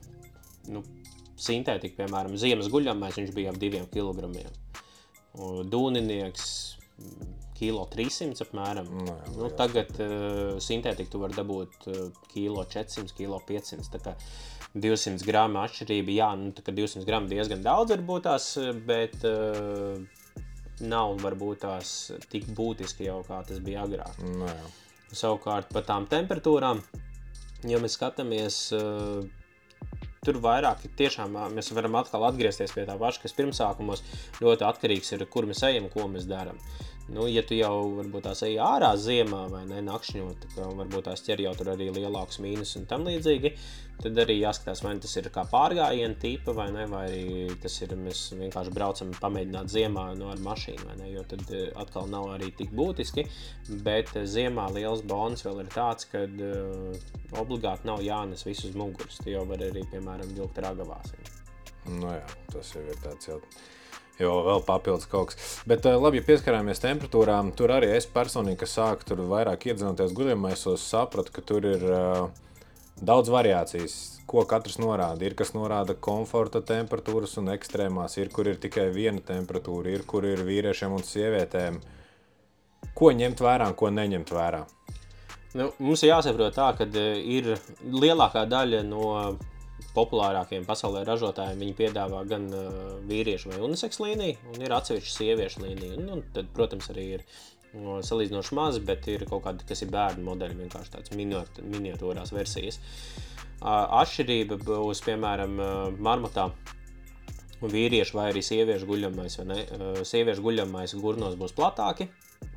nu, 0.68 0.84
sintētika, 1.38 2.02
piemēram, 2.02 2.34
ziemas 2.38 2.66
guļamais, 2.72 3.18
viņš 3.18 3.34
bija 3.34 3.52
ap 3.52 3.60
diviem 3.62 3.86
kilogramiem. 3.92 4.50
Dūninieks 5.70 6.48
kilo 7.58 7.84
300 7.92 8.44
apmēram. 8.46 8.88
No, 8.92 9.04
nu, 9.04 9.14
jā, 9.14 9.32
nu, 9.36 9.50
tagad 9.58 9.90
uh, 10.02 10.58
sintētika 10.62 11.12
tu 11.12 11.22
vari 11.22 11.36
dabūt 11.36 11.88
uh, 11.90 11.98
kilo 12.32 12.64
400, 12.64 13.14
kilo 13.18 13.40
500. 13.48 13.90
Tā 13.94 14.02
kā 14.04 14.14
200 14.78 15.26
gramu 15.26 15.62
atšķirība, 15.64 16.14
jā, 16.14 16.30
nu, 16.38 16.52
tā 16.56 16.64
kā 16.66 16.74
200 16.76 17.06
gramu 17.08 17.30
diezgan 17.30 17.64
daudz 17.64 17.94
varbūt 17.96 18.26
tās, 18.28 18.50
bet 18.88 19.16
uh, 19.28 19.98
nav 20.84 21.16
varbūt 21.22 21.64
tās 21.64 21.94
tik 22.30 22.50
būtiski 22.54 23.08
jau 23.08 23.22
kā 23.26 23.42
tas 23.48 23.62
bija 23.64 23.86
agrāk. 23.88 24.20
No, 24.22 24.44
nu, 24.44 24.52
jā. 24.52 24.68
Savukārt 25.08 25.70
par 25.72 25.86
tām 25.88 26.04
temperatūrām, 26.04 26.82
ja 27.64 27.78
mēs 27.80 27.94
skatāmies 27.96 28.58
uh, 28.76 29.22
tur 30.24 30.40
vairāk 30.44 30.84
tiešām 30.98 31.36
ā, 31.38 31.46
mēs 31.54 31.70
varam 31.76 31.96
atkal 32.00 32.26
atgriezties 32.28 32.74
pie 32.76 32.84
tā 32.88 32.98
paša, 33.00 33.22
kas 33.24 33.36
pirmsākumos 33.38 34.04
ļoti 34.42 34.66
atkarīgs 34.68 35.14
ir, 35.16 35.24
kur 35.32 35.48
mēs 35.48 35.64
ejam, 35.68 35.88
ko 35.92 36.04
mēs 36.12 36.28
darām. 36.28 36.58
Nu, 37.08 37.24
ja 37.24 37.40
tu 37.46 37.56
jau 37.56 37.72
varbūt 37.96 38.26
tās 38.26 38.42
ej 38.44 38.58
ārā 38.60 38.90
ziemā 39.00 39.46
vai 39.48 39.62
ne 39.64 39.78
nakšņot, 39.86 40.42
ka 40.52 40.66
varbūt 40.76 41.06
tās 41.08 41.22
ķer 41.24 41.40
jau 41.40 41.54
tur 41.56 41.70
arī 41.72 41.86
lielāks 41.94 42.36
mīnus 42.44 42.74
un 42.76 42.84
tam 42.90 43.06
līdzīgi, 43.08 43.52
tad 44.02 44.20
arī 44.20 44.36
jāskatās, 44.42 44.82
vai 44.84 44.92
tas 45.00 45.16
ir 45.16 45.30
kā 45.32 45.46
pārgājiena 45.48 46.18
tipa 46.20 46.52
vai 46.58 46.66
ne, 46.74 46.84
vai 46.90 47.06
arī 47.06 47.46
tas 47.62 47.78
ir 47.80 47.94
mēs 47.96 48.26
vienkārši 48.36 48.74
braucam 48.76 49.14
pamēģināt 49.22 49.72
ziemā 49.72 50.04
no 50.20 50.28
ar 50.34 50.42
mašīnu, 50.44 50.84
vai 50.90 50.98
ne, 51.00 51.08
jo 51.14 51.24
tad 51.32 51.46
eh, 51.48 51.70
atkal 51.80 52.12
nav 52.12 52.28
arī 52.34 52.50
tik 52.60 52.76
būtiski, 52.76 53.24
bet 53.88 54.12
eh, 54.12 54.28
ziemā 54.28 54.68
liels 54.76 55.00
bonus 55.08 55.46
vēl 55.48 55.64
ir 55.64 55.72
tāds, 55.72 56.10
ka 56.12 56.26
uh, 56.28 57.08
obligāti 57.40 57.88
nav 57.88 58.04
jānes 58.04 58.44
visus 58.44 58.76
muguras, 58.76 59.16
tu 59.24 59.32
jau 59.32 59.48
vari 59.48 59.72
arī, 59.72 59.88
piemēram, 59.94 60.36
vilkt 60.36 60.60
ragavās. 60.60 61.16
Nu, 61.88 62.12
jā, 62.12 62.24
tas 62.52 62.76
jau 62.76 62.84
ir 62.84 63.00
tāds 63.00 63.32
jau. 63.32 63.40
Jo 64.18 64.32
vēl 64.46 64.64
papildus 64.66 65.06
kaut 65.10 65.30
kas. 65.30 65.58
Bet, 65.68 65.86
eh, 65.86 65.94
labi, 65.94 66.18
ja 66.18 66.26
pieskarāmies 66.26 66.82
temperatūrām, 66.82 67.52
tur 67.54 67.70
arī 67.76 67.92
es 67.94 68.08
personīgi, 68.10 68.58
kas 68.64 68.74
sāku 68.78 69.06
tur 69.06 69.22
vairāk 69.30 69.68
iedzinoties 69.70 70.14
guļamaisos, 70.18 70.86
sapratu, 70.90 71.34
ka 71.36 71.44
tur 71.46 71.68
ir 71.70 71.84
uh, 71.86 72.24
daudz 72.98 73.30
variācijas, 73.30 73.94
ko 74.28 74.42
katrs 74.48 74.78
norāda. 74.82 75.22
Ir 75.24 75.36
kas 75.38 75.54
norāda 75.54 75.94
komforta 75.94 76.62
temperatūras 76.66 77.38
un 77.38 77.52
ekstrēmās, 77.54 78.18
ir 78.18 78.32
kur 78.34 78.50
ir 78.50 78.58
tikai 78.60 78.88
viena 78.94 79.22
temperatūra, 79.24 79.94
ir 79.94 80.02
kur 80.08 80.26
ir 80.26 80.42
vīriešiem 80.46 80.98
un 80.98 81.06
sievietēm. 81.06 81.78
Ko 82.98 83.12
ņemt 83.14 83.40
vērā 83.42 83.70
un 83.70 83.78
ko 83.78 83.92
neņemt 83.94 84.34
vērā? 84.34 84.64
Nu, 85.56 85.70
mums 85.80 86.02
ir 86.02 86.12
jāsaprot 86.12 86.58
tā, 86.58 86.72
ka 86.76 86.88
eh, 87.00 87.22
ir 87.38 87.54
lielākā 87.86 88.44
daļa 88.50 88.82
no 88.84 89.38
populārākajiem 89.96 90.66
pasaulē 90.68 91.04
ražotājiem 91.08 91.62
viņi 91.62 91.76
piedāvā 91.78 92.22
gan 92.28 92.48
uh, 92.52 92.72
vīriešu 93.08 93.52
vai 93.52 93.60
uniseksu 93.64 94.04
līniju, 94.04 94.52
un 94.52 94.64
ir 94.64 94.74
atsevišķa 94.76 95.14
sieviešu 95.14 95.64
līnija. 95.64 95.96
Un, 95.98 96.10
un 96.16 96.24
tad, 96.34 96.50
protams, 96.56 96.90
arī 96.92 97.06
ir 97.16 97.24
uh, 97.24 97.98
salīdzinoši 98.04 98.58
maz, 98.58 98.80
bet 98.84 99.08
ir 99.10 99.24
kaut 99.30 99.46
kādi, 99.46 99.66
kas 99.68 99.84
ir 99.84 99.92
bērnu 99.94 100.26
modeļi, 100.28 100.58
vienkārši 100.62 100.94
tāds 100.96 101.14
miniatūrās 101.16 102.34
versijas. 102.36 102.80
Uh, 103.58 103.88
atšķirība 104.02 104.60
būs, 104.66 105.02
piemēram, 105.08 105.56
uh, 105.62 105.78
marmotā. 105.98 106.50
Vīriešu 107.58 108.14
vai 108.14 108.28
arī 108.30 108.38
sieviešu 108.46 108.86
guļamais, 108.86 109.34
vai 109.40 109.48
ne? 109.48 109.58
Uh, 109.74 109.98
sieviešu 110.06 110.44
guļamais 110.44 110.94
gurnos 111.00 111.34
būs 111.40 111.56
platāki, 111.56 112.06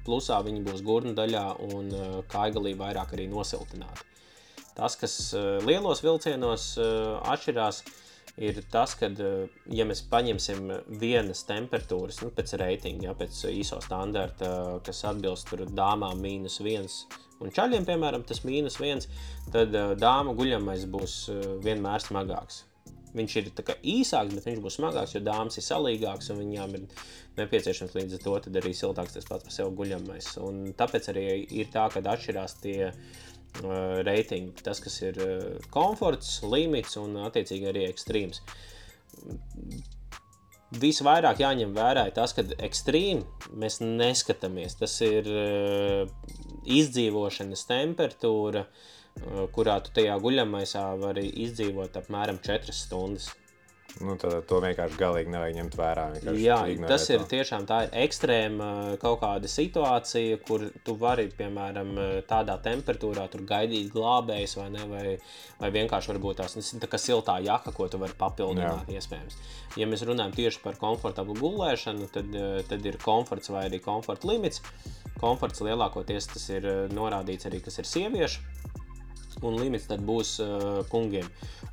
plusā 0.05 0.37
viņi 0.45 0.61
būs 0.67 0.85
gurnu 0.85 1.15
daļā 1.17 1.45
un 1.71 1.89
kaigalī 2.29 2.75
vairāk 2.77 3.15
arī 3.17 3.25
nosiltināti. 3.31 4.10
Tas, 4.75 4.95
kas 4.95 5.15
uh, 5.35 5.59
lielos 5.67 5.99
vilcienos 6.03 6.71
uh, 6.79 7.19
atšķirās, 7.33 7.81
ir 8.41 8.61
tas, 8.71 8.93
ka, 8.99 9.09
uh, 9.11 9.43
ja 9.75 9.85
mēs 9.87 10.03
paņemsim 10.11 10.71
vienas 11.01 11.43
temperatūras, 11.49 12.21
nu, 12.23 12.31
pēc 12.35 12.55
reitinga, 12.61 13.09
ja, 13.09 13.17
pēc 13.19 13.43
ISO 13.51 13.81
standarta, 13.83 14.79
kas 14.85 15.03
atbilst 15.11 15.51
dāmām 15.75 16.23
mīnus 16.23 16.61
viens 16.63 17.03
un 17.41 17.51
čaļiem, 17.51 17.87
piemēram, 17.87 18.23
tas 18.27 18.43
mīnus 18.45 18.77
viens, 18.77 19.07
tad 19.51 19.73
dāma 19.97 20.35
guļamais 20.37 20.85
būs 20.93 21.15
vienmēr 21.65 22.03
smagāks. 22.05 22.67
Viņš 23.17 23.33
ir 23.39 23.47
īsāks, 23.91 24.35
bet 24.37 24.45
viņš 24.45 24.59
būs 24.63 24.77
smagāks, 24.77 25.15
jo 25.17 25.23
dāmas 25.25 25.57
ir 25.57 25.65
salīgākas 25.65 26.29
un 26.31 26.37
viņām 26.39 26.77
ir 26.77 26.85
nepieciešams 27.39 27.97
līdz 27.97 28.19
ar 28.19 28.21
to 28.23 28.37
arī 28.61 28.71
siltāks 28.77 29.17
tas 29.17 29.27
pats 29.27 29.47
par 29.47 29.55
sevi 29.57 29.73
guļamais. 29.81 30.29
Un 30.45 30.61
tāpēc 30.77 31.09
arī 31.11 31.25
ir 31.49 31.73
tā, 31.73 31.89
ka 31.91 32.05
atšķirās 32.13 32.55
tie 32.61 32.77
uh, 32.91 33.01
reitingi. 34.07 34.63
Tas, 34.63 34.79
kas 34.83 35.01
ir 35.03 35.17
komforts, 35.73 36.39
limits 36.47 36.97
un 37.01 37.17
attiecīgi 37.25 37.67
arī 37.71 37.87
ekstrēms. 37.89 38.41
Visvairāk 40.81 41.41
jāņem 41.43 41.73
vērā 41.75 42.05
tas, 42.15 42.31
ka 42.37 42.45
ekstrēmā 42.63 43.51
mēs 43.59 43.81
neskatāmies. 43.83 44.77
Tas 44.79 44.95
ir 45.03 45.27
izdzīvošanas 46.63 47.67
temperatūra, 47.67 48.63
kurā 49.51 49.75
tu 49.83 49.91
tajā 49.99 50.15
guļamaisā 50.23 50.85
vari 51.01 51.27
izdzīvot 51.43 51.99
apmēram 51.99 52.39
4 52.45 52.71
stundas. 52.71 53.27
Nu, 53.99 54.15
tad 54.19 54.45
to 54.47 54.59
vienkārši 54.63 54.97
galīgi 54.97 55.31
nevajag 55.33 55.57
ņemt 55.57 55.75
vērā. 55.77 56.05
Jā, 56.39 56.57
tas 56.87 57.07
ir 57.11 57.25
tiešām 57.29 57.65
tā 57.69 57.81
ir 57.85 57.95
ekstrēma 58.05 58.69
kaut 59.01 59.19
kāda 59.23 59.49
situācija, 59.51 60.39
kur 60.47 60.63
tu 60.85 60.95
vari, 61.01 61.27
piemēram, 61.35 61.91
tādā 62.29 62.55
temperatūrā 62.63 63.27
gaidīt 63.49 63.91
glābējus, 63.93 64.55
vai, 64.61 64.69
ne, 64.73 64.85
vai, 64.89 65.03
vai 65.59 65.73
vienkārši 65.75 66.13
varbūt 66.13 66.41
tās 66.41 66.55
tā 66.71 66.89
kā 66.89 67.01
siltā 67.01 67.37
jaka, 67.43 67.75
ko 67.75 67.89
tu 67.91 67.99
vari 68.01 68.15
papildināt. 68.17 68.87
Jā. 68.87 69.01
Iespējams. 69.01 69.37
Ja 69.79 69.87
mēs 69.91 70.05
runājam 70.07 70.33
tieši 70.39 70.63
par 70.63 70.79
komfortablu 70.79 71.35
gulēšanu, 71.41 72.07
tad, 72.15 72.33
tad 72.71 72.87
ir 72.87 72.99
komforts 73.03 73.51
vai 73.51 73.67
arī 73.67 73.83
komforta 73.83 74.31
limits. 74.31 74.63
Komforts 75.21 75.61
lielākoties 75.61 76.31
tas 76.33 76.47
ir 76.55 76.65
norādīts 76.95 77.49
arī, 77.49 77.61
kas 77.63 77.77
ir 77.83 77.89
sieviešu 77.89 78.61
un 79.47 79.57
limits 79.57 79.87
tad 79.89 80.03
būs 80.05 80.35
uh, 80.43 80.81
kungiem. 80.91 81.27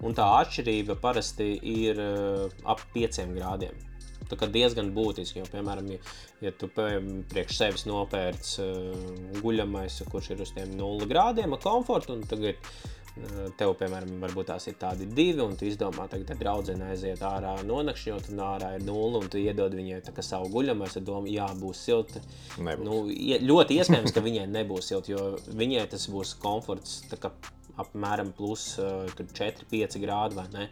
Un 0.06 0.14
tā 0.14 0.26
atšķirība 0.40 0.98
parasti 1.02 1.52
ir 1.66 1.98
uh, 1.98 2.58
ap 2.70 2.84
5 2.94 3.24
grādiem. 3.34 3.86
Tā 4.28 4.36
kā 4.36 4.48
diezgan 4.52 4.92
būtiski, 4.92 5.40
jo, 5.40 5.48
piemēram, 5.48 5.88
ja, 5.94 5.98
ja 6.44 6.52
tu 6.52 6.68
priekš 6.68 7.56
sevis 7.56 7.86
nopērci 7.88 8.62
uh, 8.62 9.08
guļamais, 9.40 10.02
kurš 10.12 10.34
ir 10.34 10.44
uz 10.44 10.54
tiem 10.54 10.76
0 10.78 11.08
grādiem 11.10 11.56
ar 11.56 11.62
komfortu, 11.64 12.14
un 12.14 12.22
tagad 12.28 12.60
uh, 12.60 13.48
tev, 13.58 13.74
piemēram, 13.80 14.14
varbūt 14.22 14.50
tās 14.52 14.68
ir 14.70 14.78
tādi 14.78 15.08
divi, 15.10 15.42
un 15.42 15.56
tu 15.58 15.66
izdomā, 15.66 16.06
tagad 16.12 16.38
draudzene 16.38 16.92
aiziet 16.92 17.24
ārā 17.26 17.56
nonakšņot, 17.66 18.30
un 18.34 18.46
ārā 18.52 18.74
ir 18.78 18.86
nulle, 18.86 19.24
un 19.24 19.30
tu 19.32 19.40
iedod 19.42 19.74
viņai 19.74 20.02
tā 20.06 20.14
kā 20.14 20.22
savu 20.22 20.52
guļamais, 20.54 20.98
ar 21.00 21.06
domu, 21.08 21.30
jā, 21.32 21.48
būs 21.58 21.84
silti. 21.88 22.22
Nebūs. 22.58 22.86
Nu, 22.86 23.02
ļoti 23.50 23.80
iespējams, 23.80 24.14
ka 24.14 24.22
viņai 24.24 24.46
nebūs 24.54 24.92
silti, 24.92 25.16
jo 25.16 25.30
viņai 25.48 25.88
tas 25.94 26.06
būs 26.12 26.36
komforts, 26.42 27.00
tā 27.10 27.18
kā 27.22 27.34
apmēram 27.82 28.32
plus 28.36 28.70
uh, 28.82 29.06
4-5 29.18 29.98
grādi. 30.02 30.68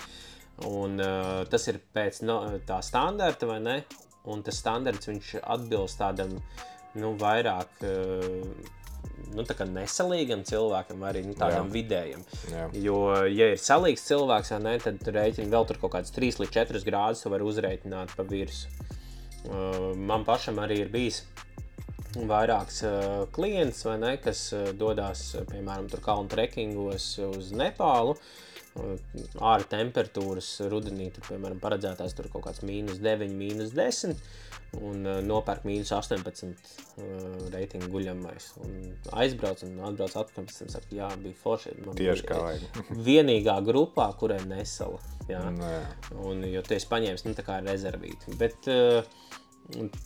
Un, 0.67 0.97
uh, 1.03 1.43
tas 1.53 1.67
ir 1.69 1.81
pēc 1.95 2.23
no, 2.25 2.41
tā 2.69 2.81
standarta, 2.85 3.49
vai 3.51 3.61
ne? 3.61 3.77
Un 4.27 4.43
tas 4.43 4.59
standarts 4.59 5.11
atbilst 5.43 6.01
tādam 6.01 6.33
nu, 6.97 7.13
vairāk 7.21 7.85
uh, 7.85 8.73
nu, 9.37 9.45
nesalīgam 9.75 10.43
cilvēkam, 10.49 11.01
vai 11.03 11.13
arī 11.13 11.25
nu, 11.29 11.37
tādam 11.39 11.69
Jā. 11.69 11.75
vidējam. 11.75 12.25
Jā. 12.53 12.67
Jo, 12.87 12.99
ja 13.29 13.51
ir 13.53 13.61
salīgs 13.61 14.07
cilvēks, 14.09 14.55
ne, 14.65 14.77
tad 14.83 15.01
tur 15.05 15.19
rēķina 15.19 15.53
vēl 15.53 15.69
tur 15.69 15.81
kaut 15.83 15.97
kāds 15.99 16.15
3 16.17 16.41
līdz 16.43 16.55
4 16.57 16.85
grādus, 16.89 17.27
var 17.31 17.45
uzreikināt 17.47 18.17
pa 18.17 18.27
virsmu. 18.27 18.89
Uh, 19.47 19.93
man 19.95 20.25
pašam 20.27 20.57
arī 20.59 20.81
ir 20.83 20.89
bijis 20.91 21.21
vairāks 22.31 22.83
uh, 22.87 23.27
klients, 23.37 23.85
ne, 24.01 24.17
kas 24.23 24.49
uh, 24.57 24.73
dodas 24.77 25.29
piemēram 25.51 25.91
kalnu 26.05 26.33
trekingos 26.33 27.13
uz 27.29 27.53
Nepālu. 27.57 28.17
Uh, 28.17 28.45
ārā 29.41 29.65
temperatūras 29.71 30.49
rudenī, 30.71 31.09
tur, 31.15 31.25
piemēram, 31.31 31.61
paredzētās 31.63 32.17
tur 32.17 32.29
kaut 32.33 32.47
kāds 32.49 32.65
mīnus 32.67 33.01
9, 33.05 33.33
mīnus 33.37 33.73
10, 33.77 34.19
un 34.85 35.07
nopērk 35.25 35.65
mīnus 35.69 35.93
18 35.97 36.51
uh, 36.51 37.07
reitingu 37.55 37.89
guļamais. 37.95 38.51
Un 38.67 38.77
aizbrauc 39.23 39.63
un 39.67 39.79
atbrauc 39.89 40.19
atpakaļ, 40.23 40.51
un 40.67 40.75
saka, 40.75 40.93
jā, 40.99 41.09
bija 41.23 41.41
forši. 41.41 41.77
Man 41.87 41.99
Tieši 42.01 42.29
kā 42.29 42.43
vajag. 42.43 42.83
vienīgā 43.09 43.57
grupā, 43.67 44.11
kurai 44.21 44.43
nesala. 44.49 45.01
Jā. 45.31 45.43
Jā. 45.59 45.81
Un, 46.23 46.45
jo 46.51 46.63
tu 46.67 46.77
esi 46.77 46.91
paņēmis, 46.91 47.27
nu, 47.27 47.35
tā 47.39 47.47
kā 47.47 47.59
rezervīti. 47.65 48.37
Bet, 48.41 48.69
uh, 48.71 49.35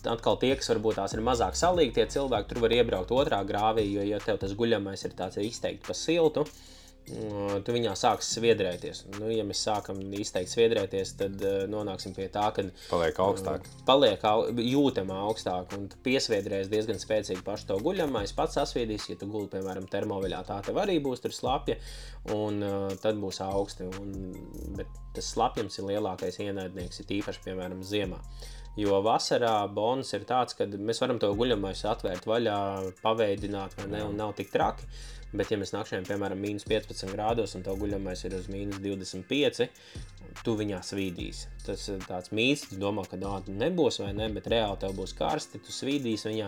atkal 0.09 0.39
tie, 0.41 0.53
kas 0.57 0.71
varbūt 0.73 0.99
tās 1.01 1.15
ir 1.15 1.23
mazāk 1.25 1.57
salīgi, 1.59 1.95
tie 1.99 2.07
cilvēki 2.17 2.49
tur 2.51 2.63
var 2.65 2.75
iebraukt 2.75 3.13
otrā 3.15 3.41
grāvī, 3.47 3.85
jo, 3.93 4.05
ja 4.05 4.21
tev 4.23 4.41
tas 4.41 4.55
guļamais 4.57 5.05
ir 5.07 5.17
tāds 5.17 5.41
izteikti 5.41 5.87
pa 5.87 5.97
siltu, 5.97 6.45
tu 7.65 7.73
viņā 7.73 7.91
sāks 7.97 8.29
sviedrēties. 8.35 9.01
Nu, 9.17 9.27
ja 9.33 9.43
mēs 9.47 9.63
sākam 9.65 9.99
izteikti 10.15 10.53
sviedrēties, 10.53 11.13
tad 11.19 11.41
uh, 11.43 11.63
nonāksim 11.69 12.13
pie 12.15 12.27
tā, 12.31 12.45
ka 12.55 12.65
paliek 12.91 13.19
augstāk. 13.25 13.65
Paliek 13.87 14.23
au, 14.29 14.45
jūtama 14.53 15.17
augstāk, 15.25 15.73
un 15.77 15.89
piesviedrēs 16.05 16.69
diezgan 16.71 17.01
spēcīgi 17.01 17.43
pašu 17.47 17.71
to 17.71 17.79
guļamais. 17.83 18.35
Pats 18.37 18.59
sasviedīs, 18.59 19.09
ja 19.09 19.17
tu 19.19 19.27
guli, 19.31 19.49
piemēram, 19.51 19.89
termoviļā, 19.91 20.43
tā 20.47 20.61
tev 20.67 20.79
arī 20.83 20.99
būs 21.03 21.25
tur 21.25 21.35
slapja, 21.35 21.79
un 22.37 22.63
uh, 22.63 22.87
tad 23.01 23.19
būs 23.19 23.41
augsti. 23.49 23.89
Un, 23.99 24.15
bet 24.77 25.01
tas 25.17 25.33
slapjums 25.33 25.81
ir 25.81 25.89
lielākais 25.91 26.39
ienaidnieks, 26.45 27.03
ir 27.03 27.15
īpaši, 27.19 27.45
piemēram, 27.49 27.83
ziemā. 27.83 28.21
Jo 28.79 29.01
vasarā 29.03 29.55
bonus 29.75 30.13
ir 30.15 30.23
tāds, 30.27 30.55
ka 30.55 30.67
mēs 30.71 31.01
varam 31.03 31.19
to 31.19 31.31
guļamais 31.35 31.83
atvērt 31.91 32.27
vaļā, 32.29 32.59
paveidināt, 33.01 33.75
vai 33.79 33.89
ne, 33.91 34.05
un 34.07 34.15
nav 34.19 34.31
tik 34.37 34.53
traki. 34.53 34.87
Bet, 35.31 35.51
ja 35.51 35.57
mēs 35.59 35.71
nakšņojam, 35.71 36.07
piemēram, 36.07 36.39
mīnus 36.43 36.65
15 36.67 37.13
grādos, 37.15 37.55
un 37.55 37.63
tev 37.63 37.77
guļamais 37.79 38.25
ir 38.27 38.35
uz 38.35 38.49
mīnus 38.51 38.81
25, 38.83 39.67
tu 40.43 40.55
viņā 40.59 40.81
svīdīsi. 40.83 41.51
Tas 41.65 41.83
ir 41.93 42.01
tāds 42.07 42.31
mīts, 42.33 42.65
tu 42.71 42.77
domā, 42.81 43.03
ka 43.05 43.19
tā 43.21 43.53
nebūs 43.53 43.99
vai 44.01 44.11
ne, 44.17 44.29
bet 44.33 44.49
reāli 44.49 44.79
tev 44.81 44.95
būs 44.97 45.13
karsti, 45.17 45.61
tu 45.61 45.73
svīdīsi 45.75 46.31
viņā, 46.31 46.47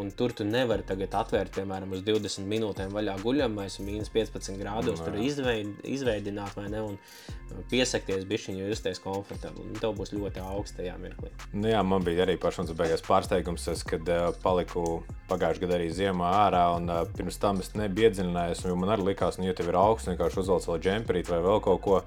un 0.00 0.08
tur 0.16 0.32
tu 0.34 0.46
nevari 0.48 0.84
tagad 0.86 1.12
atvērt, 1.20 1.52
piemēram, 1.58 1.92
uz 1.92 2.02
20 2.06 2.48
minūtēm 2.48 2.94
vaļā 2.96 3.18
guļamais 3.20 3.76
un 3.80 3.88
mīnus 3.90 4.10
15 4.14 4.56
grādos, 4.58 5.02
tur 5.04 5.18
izveid, 5.20 5.74
izveidināt 5.84 6.56
vai 6.56 6.70
ne, 6.72 6.82
un 6.88 7.60
piesakties 7.70 8.24
bišķiņu, 8.30 8.62
jo 8.62 8.70
justies 8.72 9.02
komfortabli, 9.04 9.66
un 9.68 9.78
tev 9.82 9.94
būs 9.98 10.14
ļoti 10.16 10.42
augsts 10.42 10.78
tajā 10.80 10.96
mirklī. 11.02 11.30
Nu 11.52 11.70
jā, 11.70 11.82
man 11.86 12.06
bija 12.06 12.24
arī 12.24 12.38
pašams 12.40 12.72
beigās 12.78 13.04
pārsteigums, 13.06 13.68
es, 13.72 13.84
kad 13.86 14.08
uh, 14.08 14.30
paliku 14.42 15.02
pagājušajā 15.30 15.66
gadā 15.66 15.78
arī 15.78 15.90
ziemā 15.94 16.32
ārā, 16.46 16.64
un 16.78 16.88
uh, 16.90 17.02
pirms 17.18 17.38
tam 17.42 17.60
es 17.62 17.74
nebiju 17.76 18.08
iedziļinājies, 18.10 18.64
jo 18.66 18.78
man 18.80 18.96
arī 18.96 19.12
likās, 19.12 19.38
nu, 19.38 19.50
ja 19.50 19.56
tev 19.56 19.70
ir 19.70 19.78
augsts, 19.80 20.08
vienkārši 20.10 20.42
uzvelc 20.42 20.70
vēl 20.72 20.82
džemperīt 20.88 21.30
vai 21.30 21.42
vēl 21.44 21.62
kaut 21.64 21.84
ko, 21.84 22.00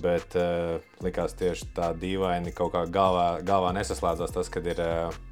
Bet 0.00 0.34
uh, 0.40 0.80
likās 1.04 1.36
tieši 1.36 1.68
tā 1.76 1.90
dīvaini, 1.98 2.54
kaut 2.56 2.72
kā 2.72 2.86
galvā, 2.88 3.28
galvā 3.44 3.74
nesaslēdzās 3.76 4.32
tas, 4.34 4.52
kad 4.52 4.66
ir. 4.72 4.80
Uh, 4.80 5.22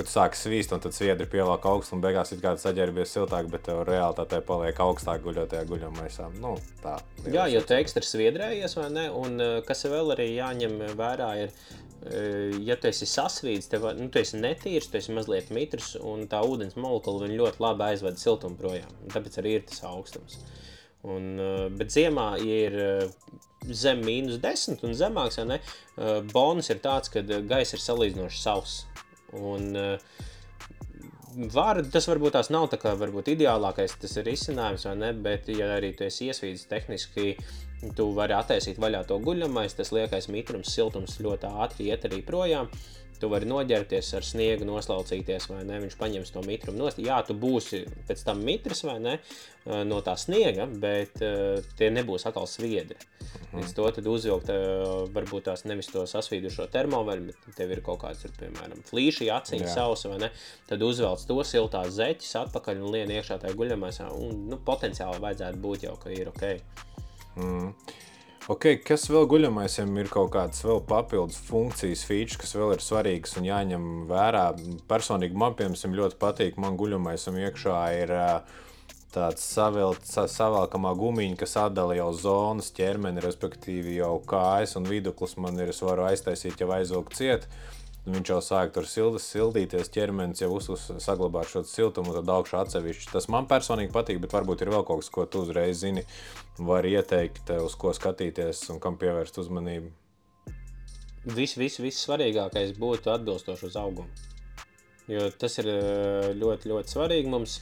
kad 0.00 0.08
tu 0.08 0.12
sāki 0.14 0.38
svīst, 0.38 0.70
un 0.72 0.80
tad 0.80 0.94
sviedri 0.96 1.26
pievelk 1.28 1.66
augstu, 1.68 1.92
un 1.96 2.00
beigās 2.00 2.30
ir 2.32 2.40
kāds 2.40 2.62
saģērbies 2.64 3.10
siltāk, 3.12 3.50
bet 3.52 3.66
tev 3.66 3.82
reāli 3.84 4.16
tā 4.16 4.38
paliek 4.46 4.78
augstāk 4.80 5.20
guļot 5.26 5.50
tajā 5.52 5.66
guļamaisā. 5.68 6.30
Nu, 6.40 6.54
tā, 6.80 6.94
Jā, 7.26 7.44
jo 7.52 7.60
tu 7.66 7.76
ekstra 7.76 8.00
sviedrējies, 8.06 8.78
vai 8.78 8.86
ne? 8.94 9.04
Un 9.12 9.36
kas 9.66 9.84
vēl 9.90 10.14
arī 10.14 10.30
jāņem 10.30 10.78
vērā 10.96 11.28
ir, 11.42 11.52
ja 12.64 12.78
tu 12.80 12.88
esi 12.88 13.10
sasvīdis, 13.10 13.68
tev 13.74 13.90
nu, 13.98 14.08
tu 14.08 14.22
esi 14.22 14.40
netīrs, 14.40 14.88
tu 14.88 14.96
esi 15.02 15.12
mazliet 15.12 15.52
mitrs, 15.52 15.92
un 16.00 16.24
tā 16.32 16.40
ūdens 16.48 16.78
molekula 16.80 17.28
ļoti 17.28 17.60
labi 17.66 17.90
aizved 17.90 18.22
siltumu 18.22 18.56
projām. 18.62 18.96
Tāpēc 19.12 19.40
arī 19.42 19.58
ir 19.58 19.68
tas 19.68 19.84
augstums. 19.90 20.40
Un, 21.04 21.34
bet 21.76 21.92
ziemā 21.92 22.30
ir 22.40 22.80
zem 23.68 24.02
mīnus 24.06 24.40
10 24.42 24.84
un 24.86 24.96
zemāks, 24.96 25.40
ne, 25.46 25.60
bonus 26.32 26.70
ir 26.72 26.80
tāds, 26.84 27.12
ka 27.12 27.22
gaisa 27.22 27.76
ir 27.76 27.86
salīdzinoši 27.86 28.42
sauss. 28.42 28.84
Un, 29.36 29.72
Var, 31.30 31.78
tas 31.94 32.08
varbūt 32.10 32.32
tās 32.34 32.48
nav 32.50 32.64
tā 32.72 32.74
kā 32.82 32.90
varbūt 32.98 33.28
ideālākais 33.36 33.92
tas 34.02 34.16
ir 34.18 34.26
izcinājums, 34.32 34.82
vai 34.88 34.94
ne, 34.98 35.10
bet 35.14 35.46
ja 35.54 35.68
arī 35.76 35.92
tu 35.94 36.02
esi 36.02 36.26
iesvīdis 36.26 36.66
tehniski, 36.66 37.36
tu 37.94 38.08
vari 38.16 38.34
attaisīt 38.34 38.80
vaļā 38.82 39.04
to 39.06 39.20
guļamais, 39.22 39.76
tas 39.78 39.92
liekais 39.94 40.26
mitrums, 40.34 40.72
siltums 40.74 41.20
ļoti 41.22 41.52
ātri 41.62 41.86
iet 41.92 42.08
arī 42.10 42.18
projām. 42.26 42.66
Uh, 42.66 42.99
Tu 43.20 43.28
vari 43.28 43.48
noģērbties 43.50 44.14
ar 44.16 44.24
sniegu, 44.24 44.64
noslaucīties, 44.68 45.50
vai 45.52 45.62
ne? 45.68 45.80
Viņš 45.82 45.96
paņems 46.00 46.34
to 46.34 46.42
mitrumu 46.46 46.80
nost. 46.80 47.00
Jā, 47.04 47.20
tu 47.26 47.36
būsi 47.36 47.84
pēc 48.08 48.24
tam 48.26 48.40
mitrs 48.46 48.84
vai 48.88 48.96
ne 49.02 49.18
no 49.66 50.00
tā 50.04 50.14
sniega, 50.16 50.64
bet 50.80 51.20
uh, 51.20 51.60
tie 51.76 51.90
nebūs 51.92 52.24
atkal 52.28 52.48
sviedri. 52.48 52.96
Mhm. 53.50 53.60
Līdz 53.60 53.74
to 53.76 53.88
tad 53.96 54.08
uzvilkt, 54.08 54.50
uh, 54.52 55.04
varbūt 55.12 55.48
tās 55.50 55.66
nevis 55.68 55.90
to 55.92 56.06
sasvīdušo 56.08 56.66
termoveļu, 56.72 57.26
bet 57.28 57.56
tev 57.58 57.74
ir 57.74 57.82
kaut 57.84 58.00
kāds, 58.04 58.24
ir, 58.24 58.34
piemēram, 58.40 58.80
flīši, 58.88 59.28
aciņa 59.34 59.72
sausa, 59.74 60.12
vai 60.12 60.20
ne? 60.24 60.30
Tad 60.70 60.82
uzvelc 60.86 61.24
to 61.28 61.40
siltās 61.46 61.92
zeķis 61.98 62.38
atpakaļ 62.46 62.80
un 62.80 62.94
lien 62.96 63.12
iekšā 63.18 63.40
tajā 63.42 63.58
guļamajā. 63.58 64.08
Un, 64.16 64.46
nu, 64.50 64.60
potenciāli 64.64 65.20
vajadzētu 65.22 65.60
būt 65.60 65.88
jau, 65.88 65.96
ka 66.00 66.14
ir 66.14 66.32
ok. 66.32 66.46
Mm. 67.36 67.74
Okay, 68.50 68.80
kas 68.82 69.04
vēl 69.06 69.28
guļamaisiem 69.30 69.92
ir 70.00 70.08
kaut 70.10 70.32
kādas 70.34 70.64
vēl 70.66 70.80
papildus 70.82 71.36
funkcijas, 71.46 72.00
features, 72.08 72.38
kas 72.40 72.56
vēl 72.58 72.72
ir 72.74 72.80
svarīgas 72.82 73.36
un 73.38 73.44
jāņem 73.46 73.84
vērā? 74.10 74.48
Personīgi 74.90 75.38
man, 75.38 75.54
piemēram, 75.54 75.94
ļoti 76.00 76.18
patīk, 76.18 76.58
man 76.58 76.74
guļamaisam 76.80 77.38
iekšā 77.38 77.76
ir 78.00 78.12
tāds 79.14 79.44
savilts, 79.54 80.16
savalkamā 80.34 80.96
gumiņa, 80.98 81.38
kas 81.38 81.54
atdala 81.62 81.94
jau 82.00 82.08
zonas 82.18 82.72
ķermeni, 82.74 83.22
respektīvi 83.22 84.00
jau 84.00 84.16
kājas 84.26 84.74
un 84.80 84.90
viduklis 84.90 85.36
man 85.38 85.62
ir, 85.62 85.70
es 85.70 85.78
varu 85.86 86.08
aiztaisīt, 86.08 86.58
ja 86.58 86.72
aizvilkt 86.74 87.14
ciet. 87.20 87.46
Viņš 88.08 88.30
jau 88.32 88.38
sāk 88.40 88.70
tur 88.72 88.86
sildas, 88.88 89.26
sildīties, 89.28 89.90
ķermenis 89.92 90.40
jau 90.40 90.54
uzsver, 90.56 91.00
saglabā 91.04 91.42
šo 91.44 91.60
siltumu, 91.68 92.14
tad 92.16 92.30
augšā 92.32 92.62
atsevišķi. 92.64 93.10
Tas 93.12 93.28
man 93.32 93.48
personīgi 93.50 93.92
patīk, 93.92 94.22
bet 94.22 94.32
varbūt 94.32 94.64
ir 94.64 94.72
vēl 94.72 94.86
kaut 94.88 95.02
kas, 95.02 95.10
ko 95.12 95.26
tu 95.28 95.44
uzreiz 95.44 95.82
zini, 95.82 96.06
var 96.58 96.88
ieteikt, 96.88 97.52
uz 97.60 97.76
ko 97.76 97.92
skatīties 97.96 98.64
un 98.72 98.80
kam 98.80 98.96
pievērst 99.00 99.42
uzmanību. 99.44 99.92
Viss, 101.28 101.58
viss, 101.60 101.82
viss 101.84 102.06
svarīgākais 102.06 102.72
būtu 102.80 103.12
atbilstoši 103.12 103.68
uz 103.68 103.76
augumu. 103.76 104.08
Jo 105.10 105.26
tas 105.36 105.58
ir 105.60 105.68
eh, 105.68 106.30
ļoti, 106.38 106.70
ļoti 106.70 106.94
svarīgi 106.94 107.28
mums. 107.28 107.58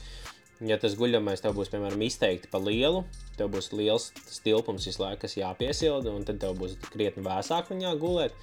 Ja 0.63 0.75
tas 0.79 0.95
guļamais 0.99 1.43
tev 1.43 1.55
būs, 1.55 1.71
piemēram, 1.71 2.01
izteikti 2.03 2.49
pa 2.51 2.59
lielu, 2.59 3.05
tev 3.39 3.51
būs 3.53 3.71
liels 3.75 4.09
tilpums 4.43 4.87
visu 4.87 5.03
laiku, 5.03 5.21
kas 5.23 5.37
jāpiesilda, 5.39 6.11
un 6.11 6.27
tad 6.27 6.41
tev 6.41 6.57
būs 6.59 6.75
krietni 6.91 7.23
vēsāk 7.27 7.71
viņā 7.71 7.93
gulēt. 7.99 8.35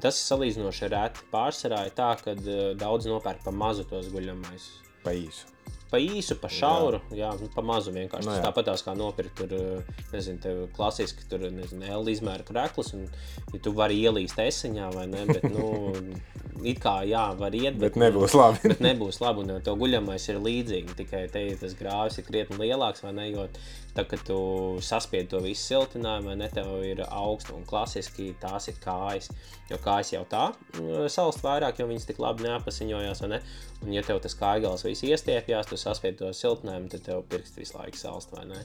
Tas 0.00 0.16
ir 0.16 0.24
salīdzinoši 0.24 0.88
reti. 0.92 1.24
Pārsvarā 1.32 1.82
ir 1.88 1.96
tā, 1.96 2.12
ka 2.22 2.36
uh, 2.36 2.60
daudz 2.78 3.08
nopērk 3.10 3.42
pa 3.44 3.52
mazu 3.52 3.84
tos 3.88 4.08
guļamais. 4.12 4.68
Pa 5.02 5.12
īsu. 5.16 5.50
Pa 5.92 5.98
īsu, 6.00 6.38
pa 6.40 6.48
šauru, 6.48 7.02
jā, 7.12 7.26
jā 7.26 7.30
nu, 7.36 7.50
pa 7.52 7.60
mazu 7.68 7.92
vienkārši. 7.92 8.24
No, 8.24 8.38
nu. 8.38 8.44
Tāpat 8.46 8.70
tās 8.70 8.84
kā 8.86 8.94
nopirkt 8.96 9.36
tur, 9.42 9.52
uh, 9.52 9.98
nezinu, 10.14 10.40
tev 10.40 10.62
klasiski 10.72 11.26
tur, 11.28 11.44
nezinu, 11.52 11.84
L 11.98 12.08
izmēra 12.08 12.46
kreklis, 12.48 12.94
un 12.96 13.04
ja 13.52 13.60
tu 13.60 13.74
vari 13.76 13.98
ielīst 14.00 14.40
eseņā 14.40 14.88
vai 14.94 15.04
ne, 15.12 15.26
bet, 15.28 15.44
nu, 15.52 15.66
it 16.64 16.80
kā, 16.82 16.98
jā, 17.08 17.24
var 17.38 17.54
iet, 17.56 17.76
bet, 17.76 17.94
bet 17.94 18.00
nebūs 18.02 18.36
labi. 18.36 18.72
bet 18.72 18.82
nebūs 18.84 19.20
labi, 19.22 19.44
un 19.44 19.64
tev 19.64 19.78
guļamais 19.80 20.28
ir 20.32 20.40
līdzīgi, 20.42 20.98
tikai 20.98 21.26
te 21.32 21.46
tas 21.60 21.76
grāvis 21.78 22.20
ir 22.20 22.28
krietni 22.28 22.60
lielāks, 22.60 23.04
vai 23.06 23.14
ne, 23.16 23.30
jo 23.32 23.48
Tā 23.92 24.06
kā 24.08 24.16
tu 24.24 24.36
saspied 24.80 25.26
to 25.28 25.40
visu 25.44 25.60
siltinājumu, 25.66 26.30
vai 26.30 26.36
ne, 26.40 26.46
tev 26.48 26.68
ir 26.88 27.02
augsta 27.04 27.52
un 27.52 27.66
klasiski 27.68 28.30
tās 28.40 28.70
ir 28.72 28.78
kājas. 28.80 29.28
Jo 29.68 29.76
kājas 29.84 30.14
jau 30.14 30.22
tā 30.28 30.46
mm, 30.78 31.10
salst 31.12 31.44
vairāk, 31.44 31.80
jo 31.80 31.88
viņas 31.90 32.08
tik 32.08 32.20
labi 32.22 32.46
neapasiņojās, 32.46 33.20
vai 33.24 33.30
ne? 33.34 33.40
Un 33.84 33.92
ja 33.92 34.04
tev 34.06 34.22
tas 34.24 34.36
kājgals 34.38 34.86
viss 34.86 35.04
iestiepjās, 35.04 35.68
tu 35.68 35.76
saspied 35.80 36.16
to 36.22 36.32
siltinājumu, 36.36 36.88
tad 36.94 37.04
tev 37.10 37.20
pirksts 37.28 37.60
visu 37.60 37.76
laiku 37.76 38.00
salst, 38.00 38.32
vai 38.32 38.46
ne? 38.48 38.62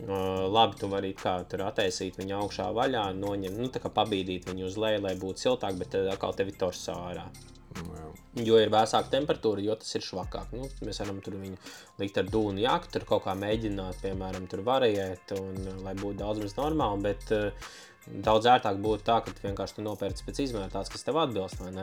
Uh, 0.00 0.46
labi, 0.48 0.78
tu 0.80 0.88
vari 0.88 1.12
kā 1.18 1.34
tur 1.50 1.66
attaisīt 1.66 2.16
viņu 2.20 2.38
augšā 2.38 2.70
vaļā, 2.76 3.04
noņemt, 3.18 3.58
nu, 3.60 3.68
tā 3.72 3.82
kā 3.82 3.90
pabīdīt 3.92 4.48
viņu 4.48 4.68
uz 4.70 4.78
leju, 4.80 5.02
lai 5.04 5.12
būtu 5.20 5.44
siltāk, 5.44 5.76
bet 5.80 5.92
tad 5.92 6.08
atkal 6.14 6.32
tev 6.38 6.52
ir 6.52 6.56
torsā 6.60 6.96
ārā. 7.10 7.26
Jā. 7.70 8.06
Jo 8.46 8.56
ir 8.62 8.70
vēsāka 8.72 9.12
temperatūra, 9.12 9.62
jo 9.62 9.76
tas 9.78 9.92
ir 9.94 10.02
švakāk. 10.02 10.54
Nu, 10.56 10.66
mēs 10.86 10.98
varam 11.02 11.20
tur 11.22 11.36
viņu 11.38 11.58
likt 12.00 12.18
ar 12.18 12.30
dūnu 12.30 12.62
jāku, 12.62 12.90
tur 12.94 13.06
kaut 13.06 13.24
kā 13.26 13.34
mēģināt, 13.38 14.00
piemēram, 14.02 14.48
tur 14.50 14.64
variēt, 14.66 15.34
un, 15.38 15.68
lai 15.84 15.94
būtu 15.98 16.18
daudz 16.22 16.42
maz 16.42 16.56
normāli. 16.58 17.04
Bet 17.10 17.30
uh, 17.36 17.70
daudz 18.06 18.48
ērtāk 18.50 18.80
būtu 18.82 19.06
tā, 19.06 19.20
ka 19.24 19.34
tu 19.34 19.44
vienkārši 19.44 19.84
nopērci 19.84 20.26
pēc 20.26 20.42
izmēra 20.46 20.70
tāds, 20.72 20.90
kas 20.92 21.06
tev 21.06 21.20
atbilst. 21.20 21.60
Un 21.60 21.80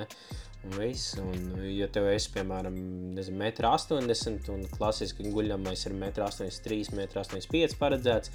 viss. 0.76 1.16
Un, 1.22 1.54
ja 1.70 1.88
tev 1.92 2.10
ir 2.12 2.24
piemēram 2.34 2.78
1,80 3.16 4.50
m 4.50 4.56
un 4.56 4.66
klasiski 4.74 5.30
guļamais 5.32 5.86
ir 5.88 5.96
1,83 5.96 6.94
m, 6.94 7.04
1,85 7.06 7.76
m 7.76 7.80
paredzēts, 7.80 8.34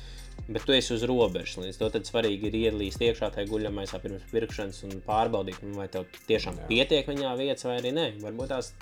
bet 0.49 0.65
tu 0.67 0.77
esi 0.77 0.95
uz 0.97 1.05
robežas. 1.09 1.59
Līdz 1.61 1.81
to 1.81 1.91
tad 1.97 2.09
svarīgi 2.09 2.49
ir 2.49 2.59
ielīst 2.63 3.03
iekšā 3.05 3.33
tajā 3.35 3.51
guļamajā 3.51 4.01
pirms 4.05 4.27
pirkšanas 4.33 4.83
un 4.89 5.01
pārbaudīt, 5.07 5.61
nu, 5.67 5.77
vai 5.83 5.89
tev 5.93 6.09
tiešām 6.31 6.63
Jā. 6.63 6.69
pietiek 6.71 7.11
viņā 7.11 7.35
vietas 7.41 7.69
vai 7.69 7.79
arī 7.83 7.95
nē. 7.99 8.09
Varbūt 8.23 8.55
tās 8.55 8.73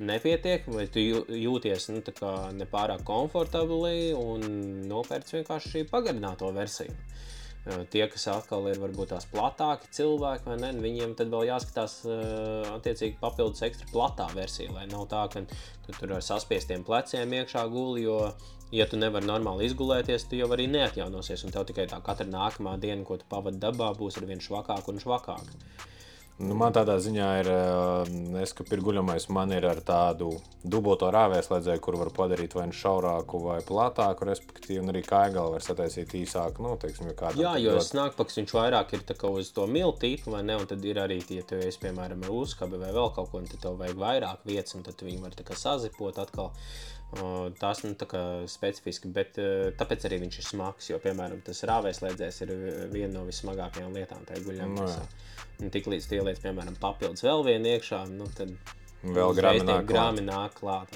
nepietiek, 0.00 0.68
vai 0.72 0.86
tu 0.92 1.02
jūties 1.02 1.90
nu, 1.94 2.04
nepārāk 2.58 3.04
komfortabli 3.06 4.12
un 4.16 4.46
nopērci 4.90 5.40
vienkārši 5.40 5.86
pagarināto 5.90 6.50
versiju. 6.56 6.96
Tie, 7.60 8.00
kas 8.08 8.22
atkal 8.32 8.64
ir 8.70 8.78
varbūt 8.80 9.10
tās 9.12 9.26
platāki 9.28 9.90
cilvēki, 9.92 10.46
vai 10.48 10.54
ne, 10.62 10.70
viņiem 10.80 11.12
tad 11.18 11.28
vēl 11.28 11.50
jāskatās 11.50 11.98
attiecīgi 12.72 13.18
papildus 13.20 13.60
ekstra 13.66 13.90
platā 13.92 14.30
versija, 14.32 14.72
lai 14.72 14.86
nav 14.88 15.04
tā, 15.10 15.26
ka 15.28 15.42
tu 15.84 15.92
tur 15.98 16.14
ar 16.16 16.24
saspiestiem 16.24 16.86
pleciem 16.88 17.36
iekšā 17.36 17.66
guli, 17.68 18.06
jo, 18.06 18.16
ja 18.72 18.88
tu 18.88 18.96
nevari 18.96 19.28
normāli 19.28 19.68
izgulēties, 19.68 20.24
tu 20.30 20.40
jau 20.40 20.48
arī 20.56 20.70
neatjaunosies, 20.72 21.44
un 21.44 21.52
tev 21.52 21.68
tikai 21.68 21.84
tā 21.90 22.00
katra 22.06 22.24
nākamā 22.32 22.78
diena, 22.80 23.04
ko 23.04 23.20
tu 23.20 23.28
pavadi 23.28 23.60
dabā, 23.60 23.92
būs 23.98 24.16
ar 24.16 24.28
vien 24.30 24.40
švakāk 24.40 24.88
un 24.88 25.04
švakāk. 25.04 25.52
Nu, 26.40 26.54
man 26.56 26.72
tādā 26.72 26.94
ziņā 27.02 27.28
ir, 27.42 27.48
eh, 27.52 28.10
es, 28.40 28.54
ka 28.56 28.64
pirguļamais 28.64 29.26
man 29.28 29.50
ir 29.52 29.66
ar 29.68 29.82
tādu 29.84 30.30
dubulto 30.64 31.10
rāvēslēdzēju, 31.12 31.80
kur 31.84 31.98
var 32.00 32.10
padarīt 32.16 32.54
vai 32.56 32.64
nu 32.70 32.76
šaurāku 32.76 33.42
vai 33.44 33.58
platāku, 33.66 34.24
respektīvi, 34.28 34.78
un 34.80 34.92
arī 34.92 35.02
kaigalu 35.04 35.52
var 35.56 35.64
sataisīt 35.64 36.14
īsāku, 36.16 36.64
nu, 36.64 36.76
teiksim, 36.80 37.10
ja. 37.12 37.32
Jā, 37.36 37.52
jo 37.60 37.74
snākpaks 37.84 38.40
viņš 38.40 38.54
vairāk 38.56 38.94
ir 38.96 39.04
uz 39.28 39.50
to 39.52 39.66
miltīpu, 39.68 40.32
vai 40.32 40.42
ne, 40.48 40.56
un 40.56 40.70
tad 40.70 40.84
ir 40.84 41.02
arī, 41.04 41.20
ja 41.28 41.44
tu 41.44 41.60
esi, 41.60 41.82
piemēram, 41.84 42.24
ar 42.24 42.32
uzskabi 42.40 42.80
vai 42.80 42.94
vēl 42.96 43.12
kaut 43.16 43.30
ko, 43.32 43.42
un 43.42 43.50
tad 43.50 43.60
tev 43.66 43.76
vajag 43.80 44.00
vairāk 44.00 44.48
vietas, 44.48 44.78
un 44.78 44.86
tad 44.88 45.04
viņi 45.04 45.20
var 45.20 45.36
sazipot 45.60 46.24
atkal. 46.24 46.54
Tās 47.10 47.80
nu, 47.82 47.94
specifiski, 48.46 49.10
bet 49.10 49.38
tāpēc 49.80 50.04
arī 50.06 50.20
viņš 50.22 50.36
ir 50.38 50.46
smags. 50.46 50.90
Jo, 50.92 51.00
piemēram, 51.02 51.40
tas 51.46 51.64
rāvēslēdzējs 51.66 52.38
ir 52.46 52.52
viena 52.92 53.16
no 53.16 53.24
vismagākajām 53.26 53.96
lietām 53.98 54.22
tajā 54.28 54.44
guļamā. 54.46 54.86
No, 54.86 55.70
Tik 55.74 55.90
līdz 55.90 56.06
tu 56.06 56.16
ieliec, 56.20 56.38
piemēram, 56.40 56.78
papildus 56.80 57.26
vēl 57.26 57.42
vienu 57.44 57.74
iekšā, 57.74 58.04
nu, 58.14 58.30
tad 58.38 58.54
vēl 59.02 59.34
grāmatā 59.36 59.80
grāmatā 59.90 60.26
nāk 60.28 60.56
klāt. 60.60 60.94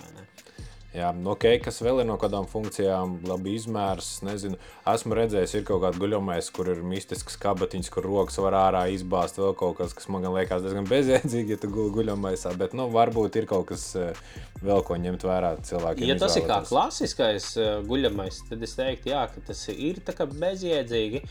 Jā, 0.94 1.08
nu, 1.10 1.32
ok, 1.32 1.48
kas 1.58 1.80
vēl 1.82 2.04
ir 2.04 2.06
no 2.06 2.14
kādām 2.22 2.44
funkcijām, 2.46 3.16
labi 3.26 3.56
izmērs. 3.58 4.20
Nezinu, 4.22 4.54
esmu 4.92 5.16
redzējis, 5.18 5.56
ir 5.58 5.64
kaut 5.66 5.80
kāda 5.82 5.98
guļamais, 5.98 6.50
kur 6.54 6.70
ir 6.70 6.84
mistisks 6.86 7.34
kabatiņš, 7.42 7.88
kur 7.90 8.06
rokas 8.06 8.38
var 8.38 8.54
ārā 8.60 8.84
izbāzt. 8.94 9.40
Vēl 9.42 9.56
kaut 9.58 9.80
kas, 9.80 9.96
kas 9.98 10.06
man 10.14 10.28
liekas 10.36 10.62
diezgan 10.62 10.86
bezjēdzīgi, 10.86 11.56
ja 11.56 11.58
tu 11.58 11.72
guli 11.74 11.90
guļamaisā. 11.96 12.52
Bet, 12.60 12.76
nu, 12.78 12.86
varbūt 12.94 13.40
ir 13.40 13.48
kaut 13.50 13.66
kas 13.72 13.88
eh, 13.98 14.22
vēl, 14.62 14.84
ko 14.86 15.00
ņemt 15.02 15.26
vērā 15.26 15.50
cilvēkiem. 15.66 16.06
Ja 16.12 16.18
tas 16.20 16.38
ir 16.38 16.46
kā 16.46 16.60
klasiskais 16.62 17.50
uh, 17.58 17.74
guļamais, 17.90 18.44
tad 18.52 18.62
es 18.62 18.78
teiktu, 18.78 19.10
jā, 19.16 19.26
ka 19.34 19.42
tas 19.50 19.66
ir 19.74 19.98
bezjēdzīgi. 20.44 21.24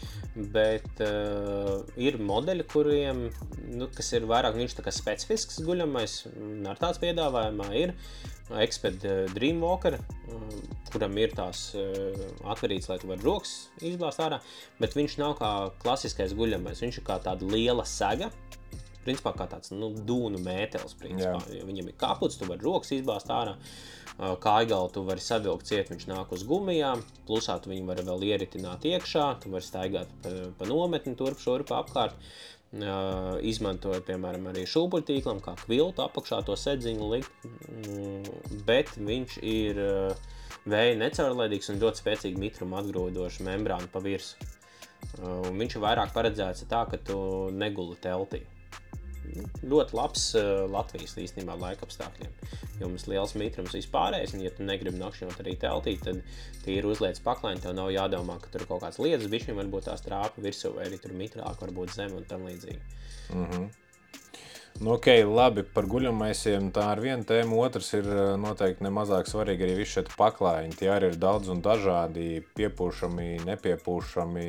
Bet 0.52 1.00
uh, 1.08 1.88
ir 1.96 2.20
modeļi, 2.20 2.68
kuriem 2.68 3.30
nu, 3.72 3.88
ir 3.88 4.28
vairāk, 4.28 4.60
specifisks 4.92 5.64
guļamais, 5.64 6.20
ar 6.68 6.84
tāds 6.84 7.00
piedāvājumā 7.00 7.72
ir. 7.80 7.96
Expert 8.62 9.06
eh, 9.08 9.24
Dreamwalker, 9.54 9.94
eh, 9.94 10.54
kuram 10.90 11.18
ir 11.22 11.34
tās 11.38 11.74
eh, 11.78 12.18
atverītas, 12.50 12.90
lai 12.90 12.98
tu 13.02 13.10
varētu 13.10 13.28
rokas 13.28 13.54
izblāzt 13.86 14.22
ārā, 14.24 14.40
bet 14.80 14.96
viņš 14.98 15.18
nav 15.22 15.36
kā 15.38 15.52
klasiskais 15.84 16.34
guļamais. 16.38 16.82
Viņš 16.82 17.02
ir 17.02 17.06
kā 17.06 17.20
tāda 17.22 17.46
liela 17.46 17.86
sega. 17.86 18.32
Principā 19.04 19.34
kā 19.36 19.50
tāds 19.52 19.74
nu, 19.76 19.92
dūnu 20.08 20.40
mētelis. 20.40 20.96
Viņam 21.04 21.90
ir 21.92 21.98
kaputs, 22.00 22.38
tu 22.40 22.48
vari 22.48 22.64
rokas 22.64 22.94
izbāzt 22.96 23.30
ārā. 23.36 23.58
Kājalu 24.16 24.92
tu 24.94 25.04
vari 25.04 25.20
savilkt 25.20 25.68
ciet, 25.68 25.90
viņš 25.92 26.06
nāk 26.08 26.32
uz 26.32 26.46
gumijām. 26.48 27.04
Plusā 27.28 27.58
tu 27.60 27.74
viņu 27.74 27.90
vari 27.90 28.06
vēl 28.08 28.24
ieritināt 28.30 28.88
iekšā, 28.88 29.26
tu 29.44 29.52
vari 29.52 29.68
staigāt 29.68 30.14
pa, 30.24 30.32
pa 30.56 30.70
nometni 30.70 31.18
turp 31.20 31.42
šurp 31.42 31.74
apkārt. 31.76 32.16
Uh, 32.74 33.36
izmantoja 33.46 34.00
piemēram 34.02 34.48
arī 34.50 34.64
šūpuļtīklam, 34.66 35.44
kā 35.46 35.54
kviltu 35.60 36.02
apakšā 36.02 36.40
to 36.48 36.56
sedziņu 36.58 37.10
likt, 37.12 37.44
mm, 37.46 38.32
bet 38.66 38.90
viņš 38.98 39.36
ir 39.46 39.82
vēja 40.66 40.96
necaurlaidīgs 40.98 41.70
un 41.70 41.84
ļoti 41.84 42.02
spēcīgi 42.02 42.42
mitrumu 42.42 42.80
atgrodošu 42.80 43.46
membrānu 43.46 43.92
pa 43.94 44.02
virsmu. 44.02 44.50
Viņš 45.54 45.78
ir 45.78 45.84
vairāk 45.84 46.16
paredzēts 46.16 46.66
tā, 46.72 46.82
ka 46.90 46.98
tu 46.98 47.20
neguli 47.54 48.00
teltī 48.02 48.42
ļoti 49.64 49.98
labs 49.98 50.26
uh, 50.40 50.64
Latvijas 50.72 51.16
īstenībā 51.20 51.56
laika 51.60 51.88
apstākļiem. 51.88 52.34
Jo 52.82 52.90
mums 52.90 53.06
ir 53.08 53.14
liels 53.14 53.36
mitrums 53.40 53.76
vispārējais, 53.78 54.34
un, 54.36 54.44
ja 54.46 54.52
tu 54.54 54.66
negribi 54.68 55.00
nakšņot 55.00 55.44
arī 55.44 55.56
teltī, 55.62 55.96
tad 56.02 56.24
tīri 56.66 56.90
uzliec 56.90 57.22
paklājiņu. 57.26 57.64
Tev 57.64 57.78
nav 57.78 57.94
jādomā, 57.94 58.40
ka 58.42 58.52
tur 58.54 58.68
kaut 58.70 58.84
kāds 58.86 59.00
lietas, 59.04 59.30
bišķiņi 59.32 59.60
varbūt 59.62 59.90
tās 59.92 60.04
trāpa 60.06 60.44
virsū, 60.44 60.74
vai 60.78 60.90
arī 60.90 61.00
tur 61.04 61.16
mitrāk, 61.18 61.62
varbūt 61.64 61.96
zem 61.96 62.18
un 62.18 62.28
tam 62.30 62.46
līdzīgi. 62.50 62.82
Mm 63.34 63.48
-hmm. 63.48 63.72
Nu, 64.80 64.96
ok, 64.98 65.06
labi, 65.30 65.62
par 65.64 65.86
guļamaisiem 65.86 66.72
tā 66.74 66.88
ir 66.96 67.02
viena 67.04 67.24
tēma. 67.24 67.60
Otrs 67.62 67.92
ir 67.94 68.08
noteikti 68.42 68.84
nemazāk 68.84 69.30
svarīgi 69.30 69.68
arī 69.68 69.76
visi 69.78 70.00
šie 70.00 70.04
paklājiņi. 70.18 70.78
Tie 70.80 70.90
arī 70.90 71.12
ir 71.12 71.20
daudz 71.22 71.52
un 71.54 71.62
dažādi, 71.62 72.42
piepūšami, 72.58 73.46
nepiepūšami. 73.46 74.48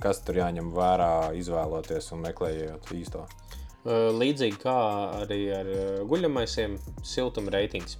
Kas 0.00 0.22
tur 0.24 0.38
jāņem 0.38 0.70
vērā, 0.72 1.12
izvēloties 1.36 2.12
un 2.14 2.24
meklējot 2.24 2.92
īsto? 2.94 3.26
Līdzīgi 3.86 4.58
kā 4.60 4.76
arī 5.22 5.42
ar 5.54 5.68
guļamaisiem, 6.10 6.76
siltuma 7.06 7.54
reitings. 7.54 7.96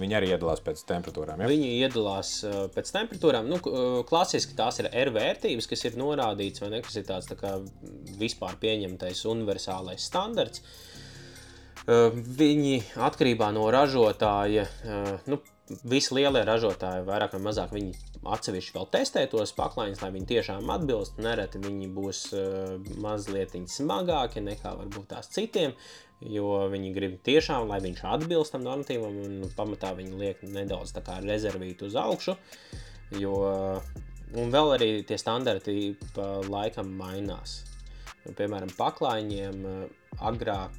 Viņi 0.00 0.14
arī 0.16 0.28
iedalās 0.30 0.60
pēc 0.64 0.82
temperatūrām. 0.88 1.40
Ja? 1.42 1.48
Viņi 1.50 1.70
iedalās 1.82 2.32
pēc 2.74 2.92
temperatūrām. 2.94 3.48
Nu, 3.50 3.58
klasiski 4.06 4.54
tās 4.56 4.78
ir 4.80 4.88
R 4.92 5.10
vērtības, 5.16 5.66
kas 5.68 5.82
ir 5.88 5.98
norādīts, 6.00 6.62
vai 6.62 6.70
ne? 6.76 6.82
Tas 6.86 6.96
ir 7.00 7.08
tāds 7.08 7.28
tā 7.28 7.36
kā 7.40 7.56
vispār 8.20 8.54
pieņemtais 8.62 9.24
universālais 9.28 10.06
standarts. 10.06 10.62
Viņi 11.88 12.76
atkarībā 13.02 13.50
no 13.56 13.66
ražotāja, 13.72 14.68
nu, 15.26 15.40
visi 15.90 16.14
lielie 16.14 16.44
ražotāji, 16.46 17.06
vairāk 17.08 17.34
vai 17.34 17.42
mazāk, 17.48 17.74
viņi 17.74 17.96
atsevišķi 18.26 18.74
vēl 18.76 18.86
testē 18.92 19.24
tos 19.32 19.52
paklājiņus, 19.56 20.02
lai 20.04 20.10
viņi 20.16 20.28
tiešām 20.34 20.70
atbilst. 20.74 21.18
Nereti 21.22 21.60
viņi 21.62 21.88
būs 21.96 22.20
uh, 22.36 22.92
mazliet 23.00 23.56
smagāki 23.72 24.42
nekā 24.44 24.74
varbūt 24.82 25.08
tās 25.14 25.30
citiem, 25.32 25.72
jo 26.20 26.52
viņi 26.72 26.92
grib 26.96 27.16
tiešām, 27.26 27.68
lai 27.70 27.80
viņš 27.84 28.04
atbilst 28.16 28.56
tam 28.56 28.66
normatīvam, 28.66 29.16
un 29.24 29.56
pamatā 29.56 29.94
viņi 29.96 30.20
liek 30.20 30.44
nedaudz 30.44 30.92
tā 30.96 31.04
kā 31.06 31.18
rezervīt 31.24 31.82
uz 31.86 31.96
augšu. 31.96 32.36
Jo, 33.18 33.34
un 34.38 34.52
vēl 34.52 34.76
arī 34.76 34.90
tie 35.08 35.18
standarti 35.18 35.96
pa 36.14 36.38
laikam 36.46 36.92
mainās. 37.00 37.62
Piemēram, 38.36 38.70
paklājiņiem 38.76 39.64
uh, 39.64 39.84
agrāk 40.20 40.76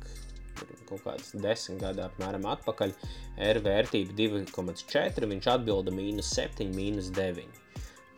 kaut 0.90 1.04
kādas 1.06 1.32
desmit 1.34 1.82
gadi 1.82 2.04
apmēram 2.06 2.46
atpakaļ, 2.54 2.94
R 3.52 3.62
vērtība 3.66 4.16
2,4, 4.18 5.28
viņš 5.34 5.50
atbilda 5.56 5.94
mīnus 5.96 6.32
7, 6.36 6.70
mīnus 6.76 7.12
9. 7.18 7.62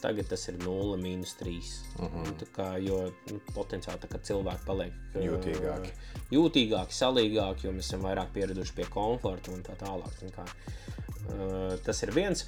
Tagad 0.03 0.27
tas 0.27 0.41
ir 0.51 0.57
0, 0.59 0.97
mīnus 0.99 1.37
3. 1.39 1.51
Uh 1.95 2.09
-huh. 2.11 2.47
kā, 2.55 2.65
jo 2.83 2.97
nu, 3.31 3.39
potenciāli 3.55 4.01
tā, 4.03 4.19
cilvēki 4.29 4.65
paliek 4.67 4.97
jūtīgāki. 5.15 5.93
Jūtīgāki, 6.31 6.97
salīgāki, 6.97 7.67
jo 7.67 7.71
mēs 7.71 7.87
esam 7.87 8.03
vairāk 8.03 8.33
pieraduši 8.33 8.75
pie 8.75 8.89
komforta 8.91 9.51
un 9.51 9.63
tā 9.63 9.77
tālāk. 9.79 10.19
Un 10.23 10.35
kā, 10.35 10.43
uh, 10.43 11.79
tas 11.85 12.03
ir 12.03 12.11
viens. 12.11 12.45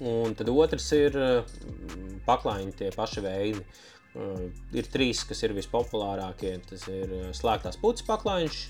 Un 0.00 0.34
tad 0.34 0.48
otrs 0.48 0.92
ir 0.92 1.16
uh, 1.16 1.44
paklājiņi 2.26 2.76
tie 2.76 2.90
paši 2.90 3.24
veidi. 3.24 3.64
Uh, 4.12 4.50
ir 4.76 4.88
trīs, 4.92 5.22
kas 5.24 5.40
ir 5.46 5.54
vispopulārākie. 5.56 6.58
Tas 6.68 6.84
ir 6.92 7.12
uh, 7.16 7.28
slēgtās 7.36 7.78
puķis 7.80 8.04
paklājiņš, 8.08 8.62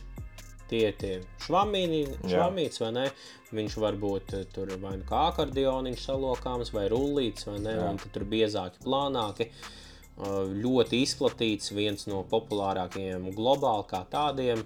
tie 0.73 0.89
ir 0.89 1.25
švamīts, 1.43 2.81
vai 2.83 2.91
ne? 2.97 3.07
Viņš 3.53 3.79
var 3.83 3.99
būt 4.01 4.35
eh, 4.39 4.45
tur 4.55 4.71
vai 4.81 4.95
nu 5.01 5.07
kā 5.09 5.27
akordioniņš 5.33 6.05
salokāms, 6.07 6.73
vai 6.73 6.87
rullīts, 6.93 7.49
vai 7.49 7.59
ne? 7.61 7.75
Jā. 7.77 7.89
Un 7.91 8.01
tur 8.15 8.25
biezāki, 8.29 8.81
plānāki. 8.87 9.51
Ļoti 10.23 11.01
izplatīts, 11.03 11.73
viens 11.75 12.05
no 12.07 12.21
populārākajiem 12.31 13.31
globāli 13.35 13.89
kā 13.91 14.03
tādiem. 14.13 14.63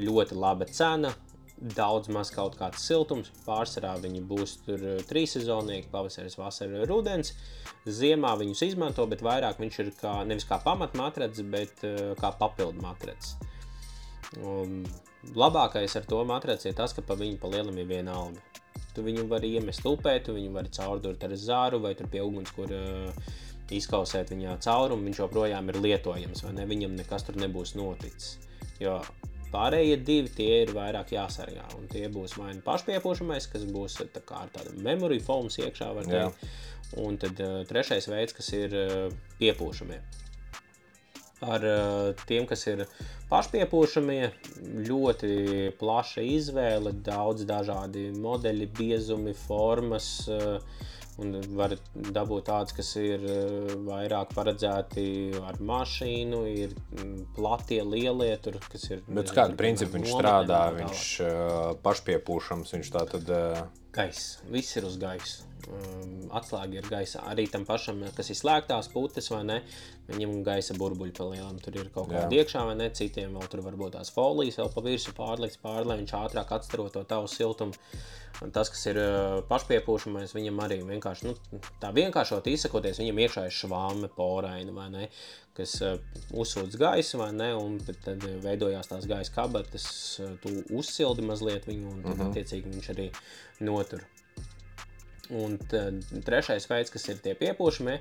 Ļoti 0.00 0.36
laba 0.38 0.68
cena, 0.70 1.10
daudz 1.58 2.08
maz 2.12 2.30
kaut 2.32 2.56
kāds 2.60 2.84
siltums. 2.86 3.32
Pārsvarā 3.46 3.96
viņi 4.00 4.22
būs 4.28 4.58
tur 4.68 4.84
trīssezonīgi, 5.10 5.90
pavasaris, 5.92 6.38
vasara, 6.38 6.84
rudens. 6.88 7.34
Ziemā 7.88 8.34
viņus 8.36 8.64
izmanto, 8.66 9.06
bet 9.08 9.22
vairāk 9.24 9.60
viņš 9.60 9.78
ir 9.80 9.92
kā, 9.96 10.18
nevis 10.28 10.44
kā 10.48 10.58
pamatmatrats, 10.64 11.40
bet 11.52 11.84
kā 12.20 12.32
papildu 12.40 12.82
matrats. 12.84 13.36
Um, 14.38 14.82
labākais 15.34 15.96
ar 15.98 16.04
to 16.08 16.20
matraci 16.28 16.70
ir 16.70 16.76
tas, 16.78 16.94
ka 16.94 17.02
pa 17.02 17.16
viņu 17.18 17.40
pa 17.40 17.50
lielam 17.50 17.78
ir 17.80 17.88
viena 17.88 18.14
alga. 18.20 18.42
Tu 18.94 19.04
viņu 19.06 19.24
vari 19.30 19.54
iemest 19.56 19.86
upē, 19.86 20.18
tu 20.24 20.34
viņu 20.36 20.52
vari 20.54 20.70
caurdurt 20.74 21.24
ar 21.24 21.34
zāru 21.38 21.80
vai 21.82 21.94
pie 21.98 22.22
uguns, 22.22 22.52
kur 22.54 22.70
uh, 22.74 23.32
izkausēt 23.70 24.32
viņā 24.34 24.58
caurumu. 24.64 25.08
Viņš 25.08 25.24
joprojām 25.24 25.72
ir 25.72 25.80
lietojams, 25.80 26.44
vai 26.46 26.54
ne? 26.58 26.68
Viņam 26.68 26.96
nekas 26.98 27.26
tur 27.26 27.38
nebūs 27.40 27.76
noticis. 27.78 28.38
Jo 28.82 29.00
pārējie 29.50 29.96
divi 30.06 30.32
tie 30.34 30.50
ir 30.64 30.74
vairāk 30.74 31.14
jāsargā. 31.14 31.66
Un 31.78 31.88
tie 31.90 32.06
būs 32.12 32.36
vai 32.38 32.52
nu 32.56 32.64
pašpiepūšamais, 32.66 33.48
kas 33.50 33.66
būs 33.70 33.98
tā 34.14 34.22
kā 34.26 34.44
ar 34.44 34.52
tādu 34.54 34.76
memory 34.84 35.20
foams 35.22 35.58
iekšā, 35.62 35.90
var 35.96 36.10
teikt. 36.10 36.50
Un 36.98 37.20
tad 37.22 37.38
uh, 37.38 37.60
trešais 37.68 38.08
veids, 38.10 38.34
kas 38.34 38.50
ir 38.56 38.74
uh, 38.74 39.20
piepūšamie 39.38 40.00
ar 41.40 41.62
uh, 41.64 42.10
tiem, 42.28 42.44
kas 42.48 42.66
ir 42.68 42.84
pašpiepūšamie. 43.30 44.22
Ļoti 44.88 45.34
plaša 45.80 46.24
izvēle, 46.26 46.92
daudz 47.06 47.46
dažādi 47.48 48.10
modeļi, 48.12 48.66
biezumi, 48.76 49.36
formas. 49.46 50.10
Un 51.20 51.34
var 51.52 51.74
dabūt 51.92 52.46
tādus, 52.48 52.72
kas 52.76 52.94
ir 52.96 53.24
vairāk 53.84 54.30
paredzēti 54.32 55.04
ar 55.44 55.58
mašīnu, 55.68 56.38
ir 56.48 56.72
mm, 56.72 57.18
platie, 57.36 57.82
lielie, 57.84 58.30
tur, 58.40 58.56
kas 58.72 58.88
ir. 58.88 59.02
Bet 59.08 59.28
uz 59.28 59.36
kādu 59.36 59.58
principu 59.60 59.98
viņš 59.98 60.14
strādā? 60.14 60.62
Viņš 60.78 61.04
pašpiepūšams, 61.84 62.72
viņš 62.78 62.92
tā 62.96 63.04
tad. 63.12 63.36
Gaisa. 63.92 64.48
Viss 64.48 64.80
ir 64.80 64.88
uz 64.88 64.96
gaisa 65.02 65.49
atslēga 66.36 66.78
ir 66.80 66.88
gaisā. 66.90 67.24
Arī 67.30 67.46
tam 67.50 67.64
pašam, 67.68 68.02
kas 68.16 68.30
ir 68.32 68.38
slēgtās 68.38 68.90
putas, 68.92 69.30
vai 69.32 69.42
ne, 69.48 69.58
viņam 70.10 70.40
gaisa 70.46 70.76
burbuļi 70.78 71.14
pa 71.16 71.26
lielam 71.30 71.58
tur 71.62 71.76
ir 71.80 71.90
kaut 71.94 72.10
kādā 72.12 72.30
iekšā, 72.40 72.64
vai 72.68 72.78
ne, 72.78 72.88
citiem 72.94 73.36
vēl 73.36 73.50
tur 73.50 73.64
varbūt 73.66 73.96
tās 73.98 74.12
folijas 74.14 74.60
vēl 74.60 74.72
pa 74.74 74.84
virsmu 74.86 75.14
pārlikts 75.18 75.60
pār, 75.62 75.84
lai 75.88 76.00
viņš 76.02 76.16
ātrāk 76.20 76.56
atstaro 76.56 76.88
to 76.94 77.04
tavu 77.08 77.30
siltumu. 77.30 77.76
Un 78.40 78.52
tas, 78.54 78.70
kas 78.72 78.86
ir 78.88 78.96
uh, 78.96 79.40
pašpiepūšamais, 79.50 80.32
viņam 80.32 80.62
arī 80.64 80.78
vienkārši, 80.86 81.26
nu, 81.28 81.60
tā 81.82 81.90
vienkāršot 81.92 82.46
izsakoties, 82.48 83.00
viņam 83.02 83.18
iekšā 83.26 83.42
ir 83.48 83.56
švāme 83.56 84.08
poraina, 84.14 84.72
vai 84.72 84.86
ne, 84.94 85.08
kas 85.58 85.74
uh, 85.84 85.98
uzsūdz 86.32 86.78
gaisu, 86.80 87.18
vai 87.20 87.32
ne, 87.36 87.50
un 87.58 87.76
tad 87.84 88.24
veidojās 88.44 88.88
tās 88.88 89.10
gaisa 89.10 89.34
kabatas, 89.34 89.90
uh, 90.22 90.38
tu 90.40 90.54
uzsildi 90.78 91.26
mazliet 91.26 91.68
viņu, 91.68 91.90
un 91.90 92.00
tad, 92.06 92.14
uh 92.14 92.22
-huh. 92.22 92.30
attiecīgi 92.30 92.72
viņš 92.78 92.90
arī 92.94 93.10
notur. 93.66 94.06
Un 95.38 95.56
trešais 96.26 96.66
veids, 96.70 96.90
kas 96.90 97.08
ir 97.12 97.20
tie 97.22 97.36
piepūšamie, 97.38 98.00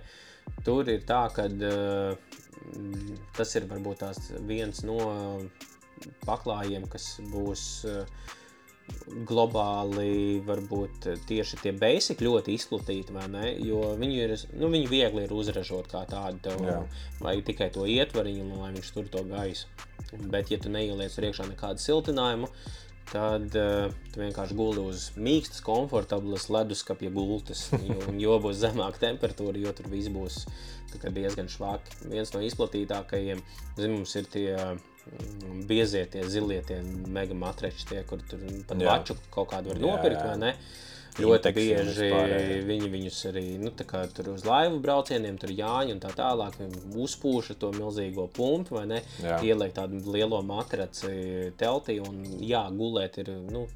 tur 0.66 0.90
ir 0.90 1.04
tā, 1.06 1.28
ka 1.36 1.46
uh, 1.46 2.40
tas 3.38 3.56
ir 3.60 3.70
varbūt 3.70 4.06
viens 4.50 4.82
no 4.88 5.00
paklājiem, 6.26 6.88
kas 6.90 7.18
būs 7.30 7.66
uh, 7.90 8.36
globāli 9.30 10.40
varbūt 10.46 11.08
tieši 11.30 11.60
tie 11.64 11.74
basic 11.76 12.22
ļoti 12.24 12.56
izplatīti, 12.58 13.14
vai 13.16 13.26
ne? 13.32 13.46
Jo 13.66 13.94
viņi 14.00 14.20
ir, 14.24 14.36
nu, 14.60 14.70
viņi 14.74 14.90
viegli 14.90 15.26
ir 15.26 15.34
uzražot 15.36 15.90
kā 15.92 16.06
tādu, 16.10 16.42
tev 16.48 16.62
Jā. 16.66 16.78
vajag 17.22 17.46
tikai 17.50 17.70
to 17.76 17.86
ietvariņu, 17.90 18.62
lai 18.62 18.74
viņš 18.78 18.92
tur 18.96 19.10
to 19.12 19.24
gaisu. 19.30 19.70
Bet, 20.32 20.50
ja 20.54 20.60
tu 20.62 20.72
neieliec 20.74 21.18
iekšā 21.20 21.50
nekādu 21.52 21.84
siltinājumu, 21.84 22.50
tad 23.10 23.56
uh, 23.58 23.94
tu 24.14 24.22
vienkārši 24.22 24.58
guldi 24.58 24.84
uz 24.92 25.08
mīkstas, 25.18 25.64
komfortablas 25.66 26.48
leduskapja 26.54 27.12
gultas. 27.14 27.68
Un 28.10 28.20
jo 28.22 28.38
būs 28.44 28.62
zemāka 28.62 29.02
temperatūra, 29.06 29.58
jo 29.62 29.74
tur 29.76 29.90
viss 29.92 30.12
būs 30.14 30.44
diezgan 31.14 31.50
švaki. 31.52 31.98
Viens 32.10 32.34
no 32.34 32.42
izplatītākajiem 32.46 33.42
zin, 33.78 33.94
mums 33.94 34.16
ir 34.18 34.30
tie 34.32 34.54
mm, 34.58 35.66
biezie, 35.70 36.06
tie 36.12 36.26
zilie, 36.30 36.62
tie 36.66 36.82
mega 37.08 37.38
matrači, 37.38 37.88
tie, 37.90 38.04
kur 38.10 38.22
tur 38.30 38.42
pat 38.70 38.78
Jā. 38.78 38.94
maču 38.94 39.18
kaut 39.34 39.52
kādu 39.54 39.74
var 39.74 39.82
Jā, 39.82 39.86
nopirkt, 39.86 40.22
jā. 40.22 40.30
vai 40.32 40.38
ne? 40.48 40.54
Ļoti 41.20 41.52
bieži 41.56 42.10
viņi 42.68 42.90
viņus 42.94 43.20
arī 43.30 43.44
nu, 43.62 43.72
tur 43.74 44.32
uz 44.34 44.46
laivu 44.48 44.80
braucieniem, 44.84 45.38
tur 45.42 45.54
jāņem 45.54 45.98
un 45.98 46.04
tā 46.04 46.12
tālāk. 46.16 46.58
Uzpūša 46.96 47.58
to 47.62 47.72
milzīgo 47.76 48.30
pumpu, 48.36 48.78
vai 48.80 48.86
ne? 48.90 49.02
Jā. 49.24 49.42
Ieliek 49.52 49.76
tādu 49.76 50.00
lielo 50.14 50.42
matraci 50.46 51.52
teltī 51.60 52.00
un 52.04 52.24
jā, 52.46 52.64
gulēt 52.76 53.22
ir. 53.24 53.36
Nu, 53.52 53.68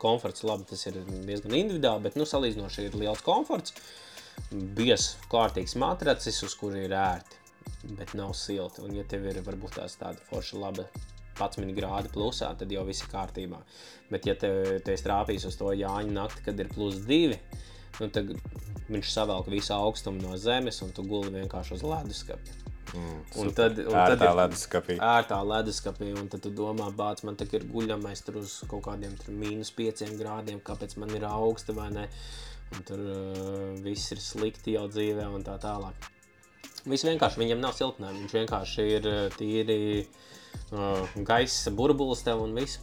Komforts, 0.00 0.42
labi, 0.44 0.66
tas 0.68 0.82
ir 0.88 0.96
diezgan 1.24 1.54
individuāli, 1.56 2.02
bet 2.04 2.16
nu, 2.18 2.26
salīdzinoši 2.28 2.88
ir 2.88 2.96
liels 2.98 3.22
komforts. 3.24 3.72
Biezs, 4.50 5.14
kārtīgs 5.32 5.76
matracis, 5.80 6.42
uz 6.44 6.56
kura 6.58 6.82
ir 6.82 6.92
ērti, 6.98 7.38
bet 7.94 8.12
nav 8.18 8.34
silti. 8.36 8.82
Un, 8.84 8.92
ja 8.98 9.04
tev 9.08 9.24
ir 9.30 9.40
varbūt 9.46 9.78
tās 9.78 9.96
tāda 10.00 10.20
forša, 10.28 10.60
laba 10.60 10.88
11 11.34 11.74
grādi 11.76 12.10
plusā, 12.14 12.50
tad 12.58 12.72
jau 12.72 12.84
viss 12.86 13.04
ir 13.04 13.10
kārtībā. 13.12 13.60
Bet, 14.10 14.26
ja 14.28 14.36
tev 14.38 14.78
te 14.86 14.96
strāpīs 14.98 15.46
uz 15.48 15.56
to 15.60 15.72
Jāņa 15.74 16.12
nakti, 16.14 16.44
kad 16.46 16.60
ir 16.60 16.70
plus 16.72 17.00
2, 17.08 17.38
nu, 18.00 18.10
tad 18.14 18.34
viņš 18.90 19.10
savelk 19.14 19.48
visu 19.52 19.74
augstumu 19.76 20.22
no 20.22 20.36
zemes 20.40 20.82
un 20.84 20.92
tu 20.94 21.04
guli 21.08 21.32
vienkārši 21.38 21.78
uz 21.78 21.84
leduskapja. 21.88 22.60
Mm, 22.94 23.20
Un 23.42 23.48
tad, 23.56 23.78
un 23.80 23.90
tad 23.90 24.12
Ērtā 24.20 24.26
ir 24.28 24.36
leduskapī. 24.38 24.96
ērtā 25.02 25.38
leduskapī, 25.50 26.10
un 26.14 26.28
tad 26.30 26.44
tu 26.44 26.50
domā, 26.54 26.90
bāc, 26.94 27.24
man 27.26 27.34
tagad 27.40 27.62
ir 27.62 27.70
guļamais 27.72 28.22
tur 28.22 28.38
uz 28.38 28.60
kaut 28.70 28.84
kādiem 28.86 29.16
mīnus 29.34 29.72
5 29.74 30.12
grādiem, 30.20 30.60
kāpēc 30.62 30.94
man 31.02 31.10
ir 31.16 31.26
augsta 31.26 31.74
vai 31.74 31.88
ne. 31.90 32.04
Un 32.74 32.84
tur 32.86 33.00
uh, 33.00 33.80
viss 33.82 34.12
ir 34.14 34.20
slikti 34.22 34.76
jau 34.76 34.86
dzīvē 34.90 35.26
un 35.34 35.42
tā 35.46 35.56
tālāk. 35.62 36.06
Viss 36.84 37.06
vienkārši 37.06 37.40
viņam 37.42 37.60
nav 37.64 37.74
siltinājums. 37.76 38.22
Viņš 38.22 38.36
vienkārši 38.38 38.86
ir 38.98 39.10
uh, 39.10 39.18
tīri 39.36 39.78
uh, 40.04 40.22
gaisa 41.28 41.72
burbulis 41.74 42.24
tev 42.26 42.42
un 42.44 42.54
viss. 42.56 42.80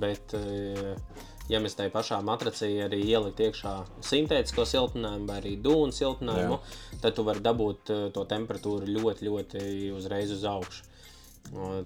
Bet, 0.00 0.34
uh, 0.38 1.22
ja 1.50 1.58
mēs 1.62 1.74
tajā 1.78 1.90
pašā 1.94 2.20
matracī 2.26 2.72
arī 2.84 3.00
ielikt 3.06 3.40
iekšā 3.42 3.72
sintētisko 4.06 4.66
siltinājumu 4.66 5.30
vai 5.30 5.40
arī 5.40 5.56
dūnu 5.62 5.94
siltinājumu, 5.94 6.60
tad 7.02 7.16
tu 7.16 7.24
vari 7.26 7.42
dabūt 7.42 7.94
uh, 7.94 8.04
to 8.14 8.26
temperatūru 8.30 8.90
ļoti, 8.98 9.26
ļoti 9.30 9.64
uzreiz 9.96 10.34
uz 10.36 10.46
augšu. 10.46 10.84
Uh, 10.84 10.92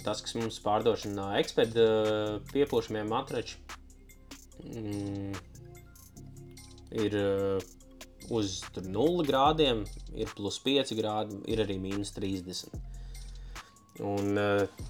Tas, 0.00 0.22
kas 0.24 0.34
mums 0.38 0.58
pārdošanā 0.64 1.26
eksperta 1.40 1.84
uh, 1.84 2.36
piepūšamie 2.52 3.02
matrači, 3.08 3.58
mm, 4.64 5.34
ir 7.04 7.16
uh, 7.20 7.66
uz 8.32 8.60
tur 8.72 8.86
0 8.88 9.26
grādiem, 9.28 9.84
ir 10.16 10.32
plus 10.36 10.60
5 10.64 10.94
grādi, 10.98 11.42
ir 11.52 11.60
arī 11.66 11.76
mīnus 11.82 12.14
30. 12.16 12.72
Un 14.00 14.40
uh, 14.40 14.88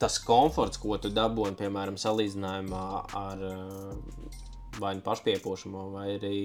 tas 0.00 0.18
komforts, 0.24 0.80
ko 0.80 0.96
tu 0.98 1.10
dabūji, 1.12 1.58
piemēram, 1.60 1.98
salīdzinājumā 2.00 2.84
ar 3.20 3.44
uh, 3.50 4.40
vai 4.80 4.94
nu 4.98 5.04
pašpiepūšamo, 5.04 5.86
vai 5.94 6.08
arī 6.16 6.40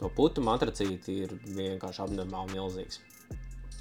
to 0.00 0.10
putu 0.16 0.42
matracīti, 0.44 1.18
ir 1.26 1.34
vienkārši 1.46 2.06
abnormāli 2.06 2.58
milzīgs. 2.58 3.02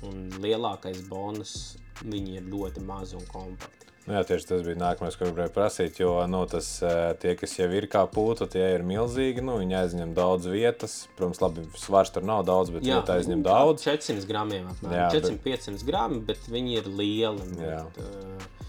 Un 0.05 0.27
lielākais 0.41 1.03
bonus 1.09 1.77
viņi 2.01 2.39
ir 2.39 2.49
ļoti 2.49 2.83
mazi 2.85 3.17
un 3.19 3.25
kompakti. 3.29 3.81
Nu, 4.07 4.15
jā, 4.17 4.21
tieši 4.25 4.47
tas 4.49 4.63
bija 4.65 4.79
nākamais, 4.81 5.13
ko 5.13 5.27
gribēju 5.27 5.53
prasīt. 5.53 5.99
Jo 6.01 6.15
nu, 6.29 6.39
tas, 6.49 6.67
eh, 6.81 7.11
tie, 7.21 7.35
kas 7.37 7.53
jau 7.59 7.67
ir 7.77 7.85
kā 7.91 8.01
pūta, 8.09 8.47
tie 8.49 8.63
ir 8.73 8.81
milzīgi. 8.81 9.43
Nu, 9.45 9.59
viņi 9.61 9.77
aizņem 9.77 10.15
daudz 10.17 10.49
vietas. 10.49 10.95
Protams, 11.19 11.41
labi, 11.43 11.67
svars 11.77 12.09
tur 12.15 12.25
nav 12.25 12.41
daudz, 12.49 12.73
bet 12.73 12.81
vieta 12.87 13.19
aizņem 13.19 13.43
daudz. 13.45 13.85
400 13.85 14.25
gramiem 14.25 14.71
apmēram. 14.73 14.97
Jā, 14.97 15.11
bet- 15.13 15.29
400-500 15.29 15.85
gramu, 15.85 16.19
bet 16.25 16.49
viņi 16.49 16.77
ir 16.81 16.89
lieli. 16.89 17.45
Bet, 17.61 18.01
uh, 18.01 18.60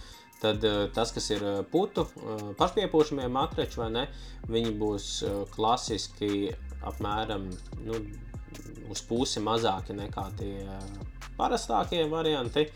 tad 0.42 0.64
uh, 0.66 0.84
tas, 0.94 1.12
kas 1.14 1.28
ir 1.34 1.44
uh, 1.46 1.60
putu 1.70 2.04
uh, 2.04 2.48
pašpiepūšamie 2.58 3.28
matrači, 3.32 3.78
vai 3.80 3.90
ne, 3.94 4.06
viņi 4.50 4.74
būs 4.80 5.08
klasiski 5.54 6.50
apmēram 6.82 7.46
nu, 7.86 8.00
uz 8.90 9.04
pusi 9.06 9.42
mazāki 9.44 9.94
nekā 9.96 10.26
tie 10.40 10.56
parastākie 11.38 12.02
varianti. 12.10 12.66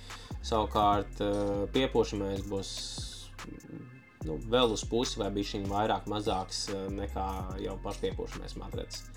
Savukārt 0.47 1.19
piepūšamais 1.75 2.45
būs 2.47 2.71
nu, 4.29 4.37
vēl 4.47 4.77
uz 4.77 4.85
pusi 4.87 5.19
vai 5.19 5.33
bija 5.35 5.57
viņa 5.57 5.73
vairāk 5.73 6.07
mazāks 6.11 6.69
nekā 6.95 7.27
jau 7.65 7.75
pašpiepūšamais 7.83 8.55
matracis. 8.63 9.09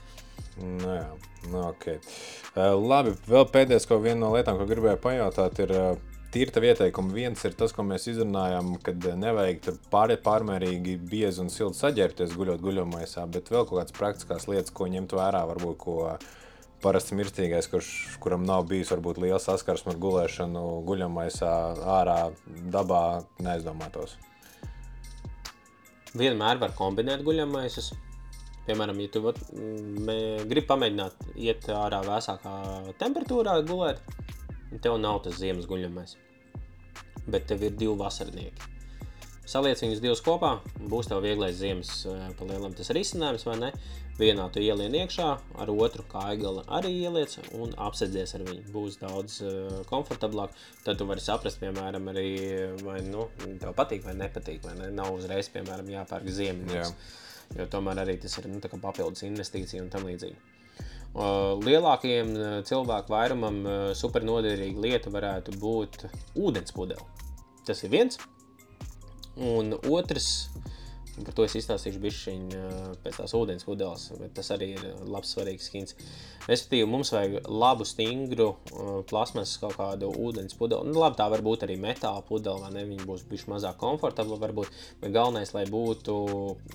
Nu, 0.57 0.89
jā, 0.89 1.05
nu, 1.51 1.61
okay. 1.69 2.01
labi, 2.57 3.13
vēl 3.29 3.45
pēdējais, 3.53 3.85
ko 3.87 4.01
viena 4.01 4.25
no 4.25 4.33
lietām, 4.33 4.57
ko 4.59 4.65
gribēju 4.67 4.99
pajautāt, 5.05 5.61
ir 5.63 5.75
tīri 6.33 6.53
tā 6.53 6.61
ieteikuma. 6.63 7.13
Viens 7.15 7.43
ir 7.47 7.55
tas, 7.57 7.73
ko 7.75 7.85
mēs 7.87 8.07
izrunājām, 8.11 8.75
kad 8.85 9.05
nevajag 9.19 9.61
tur 9.65 9.79
pār, 9.93 10.13
pārmērīgi 10.23 10.97
biezi 11.09 11.43
un 11.43 11.51
silti 11.53 11.81
saģērbties, 11.81 12.35
guļot 12.37 12.61
guļamaisā, 12.63 13.25
bet 13.33 13.49
vēl 13.53 13.65
kaut 13.65 13.79
kādas 13.79 13.95
praktiskās 13.97 14.47
lietas, 14.51 14.73
ko 14.75 14.89
ņemt 14.91 15.15
vērā, 15.17 15.43
varbūt 15.49 15.79
ko 15.81 15.97
parasti 16.83 17.17
mirstīgais, 17.19 17.67
kurš, 17.71 17.89
kuram 18.23 18.45
nav 18.47 18.67
bijis 18.69 18.91
varbūt 18.93 19.19
liela 19.23 19.39
saskarsme 19.43 19.93
ar 19.93 19.99
gulēšanu 19.99 20.65
guļamaisā, 20.87 21.53
ārā, 21.99 22.19
dabā, 22.71 23.03
neaizdomātos. 23.43 24.15
Vienmēr 26.17 26.61
var 26.61 26.71
kombinēt 26.77 27.25
guļamaisus. 27.25 27.91
Piemēram, 28.69 28.99
ja 29.01 29.09
tu 29.09 29.21
gribi 29.25 30.65
pamēģināt 30.69 31.29
iet 31.41 31.67
ārā 31.73 32.03
vēsākā 32.05 32.53
temperatūrā 33.01 33.55
gulēt, 33.65 34.01
tev 34.77 34.99
nav 35.01 35.23
tas 35.25 35.39
ziemas 35.41 35.69
guļamais. 35.69 36.17
Bet 37.29 37.47
tev 37.49 37.63
ir 37.65 37.77
divi 37.77 37.95
vasarnieki. 37.99 38.75
Saliec 39.49 39.79
viņus 39.81 40.01
divus 40.03 40.19
kopā, 40.21 40.59
būs 40.91 41.07
tev 41.09 41.23
vieglais 41.25 41.55
ziemas 41.57 42.03
eh, 42.05 42.27
palielinājums. 42.37 42.77
Tas 42.77 42.91
ir 42.93 42.99
izcinājums, 43.01 43.45
vai 43.49 43.55
ne? 43.57 43.69
Vienā 44.19 44.45
tu 44.53 44.61
ielien 44.61 44.93
iekšā, 44.99 45.29
ar 45.63 45.71
otru 45.71 46.03
kāju 46.11 46.51
arī 46.67 46.91
ieliec 47.05 47.37
un 47.55 47.71
apsedzies 47.87 48.35
ar 48.35 48.43
viņu. 48.45 48.65
Būs 48.73 48.97
daudz 48.99 49.37
uh, 49.47 49.77
komfortablāk. 49.89 50.51
Tad 50.83 50.99
tu 50.99 51.07
vari 51.07 51.23
saprast, 51.23 51.61
piemēram, 51.63 52.11
arī, 52.11 52.27
vai 52.83 52.99
nu, 53.07 53.29
tev 53.63 53.71
patīk 53.79 54.03
vai 54.03 54.17
nepatīk. 54.19 54.59
Vai 54.67 54.75
ne? 54.81 54.91
Nav 54.99 55.15
uzreiz, 55.15 55.47
piemēram, 55.55 55.87
jāpērk 55.95 56.29
ziemnieks. 56.35 56.93
Jo 57.57 57.65
tomēr 57.71 58.03
arī 58.03 58.19
tas 58.21 58.35
ir 58.37 58.51
nu, 58.51 58.59
tā 58.61 58.69
kā 58.69 58.77
papildus 58.83 59.23
investīcija 59.25 59.81
un 59.81 59.89
tam 59.93 60.05
līdzīgi. 60.11 60.48
Lielākajiem 61.17 62.33
uh, 62.37 62.49
cilvēku 62.69 63.13
vairumam 63.15 63.63
uh, 63.65 63.77
supernoderīga 63.97 64.83
lieta 64.83 65.13
varētu 65.13 65.57
būt 65.57 66.03
ūdens 66.37 66.75
pudele. 66.75 67.01
Tas 67.65 67.81
ir 67.83 67.89
viens. 67.93 68.19
Un 69.39 69.73
otrs, 69.89 70.49
un 71.15 71.25
par 71.25 71.33
to 71.37 71.45
es 71.47 71.55
izstāstīšu 71.55 72.01
bišķiņ 72.03 72.41
pēc 73.05 73.19
tās 73.21 73.33
ūdens 73.37 73.63
pudeles, 73.63 74.09
bet 74.19 74.33
tas 74.35 74.49
arī 74.51 74.73
ir 74.73 74.83
labs 75.07 75.31
svarīgs 75.31 75.69
hints. 75.71 75.95
Respektīvi, 76.49 76.89
mums 76.89 77.13
vajag 77.15 77.47
labu, 77.47 77.87
stingru 77.87 78.49
plasmas 79.07 79.53
kaut 79.61 79.77
kādu 79.79 80.11
ūdens 80.11 80.57
pudeli. 80.59 80.91
Nu, 80.91 80.99
labi, 80.99 81.15
tā 81.21 81.29
var 81.31 81.45
būt 81.45 81.63
arī 81.67 81.79
metāla 81.79 82.25
pudele, 82.27 82.65
vai 82.65 82.73
ne? 82.75 82.83
Viņa 82.89 83.07
būs 83.07 83.23
bišķi 83.31 83.53
mazāk 83.53 83.79
komfortabla 83.79 84.41
varbūt, 84.43 84.75
bet 84.99 85.15
galvenais, 85.15 85.55
lai 85.55 85.63
būtu 85.71 86.19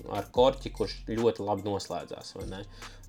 ar 0.09 0.31
korķi, 0.33 0.73
kurš 0.79 1.03
ļoti 1.11 1.45
labi 1.45 1.69
noslēdzās, 1.69 2.33
vai 2.39 2.49
ne? 2.55 2.63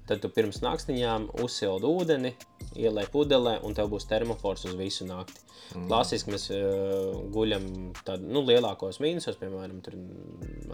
Tad 0.06 0.20
tu 0.22 0.30
pirms 0.30 0.60
naktiņām 0.62 1.30
uzsildi 1.42 1.88
ūdeni, 1.90 2.30
ielai 2.78 3.06
pudelē, 3.10 3.56
un 3.66 3.74
tev 3.74 3.90
būs 3.90 4.06
termofors 4.06 4.66
uz 4.68 4.76
visu 4.78 5.06
nakti. 5.08 5.42
Mm. 5.74 5.88
Klasiski 5.90 6.30
mēs 6.30 6.46
uh, 6.54 7.16
guļam 7.34 7.66
tādu 8.06 8.30
nu, 8.30 8.44
lielākos 8.46 9.00
mīnusos, 9.02 9.38
piemēram, 9.40 9.80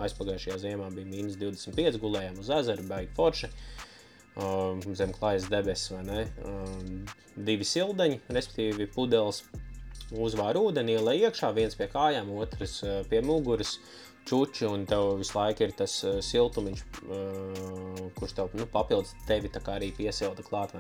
aizpagājušajā 0.05 0.59
ziemā 0.66 0.90
bija 0.92 1.09
mīnus 1.09 1.38
25, 1.40 1.97
gulējām 2.03 2.42
uz 2.42 2.53
ezera, 2.59 2.85
baigi 2.90 3.12
forši. 3.16 3.51
Uh, 4.33 4.79
zem 4.97 5.12
klājas 5.16 5.49
debesis, 5.53 5.90
vai 5.92 6.05
ne? 6.09 6.21
Uh, 6.45 7.16
divi 7.49 7.66
sildeņi, 7.68 8.23
respektīvi 8.33 8.88
pudeles 8.92 9.42
uzvāra 10.12 10.61
ūdeni, 10.61 10.97
ielai 10.97 11.18
iekšā, 11.25 11.53
viens 11.57 11.77
pie 11.77 11.88
kājām, 11.92 12.33
otrs 12.40 12.79
uh, 12.85 13.01
pie 13.09 13.21
muguras. 13.25 13.79
Čuči, 14.29 14.69
un 14.71 14.87
tev 14.87 15.17
visu 15.19 15.35
laiku 15.35 15.67
ir 15.67 15.75
tas 15.77 15.97
uh, 16.07 16.21
siltumiņš, 16.23 16.85
uh, 17.03 18.05
kurš 18.19 18.37
tev 18.39 18.55
nu, 18.59 18.69
papildus 18.71 19.17
tevi 19.27 19.51
arī 19.75 19.91
piesilda 19.97 20.47
klāt. 20.47 20.77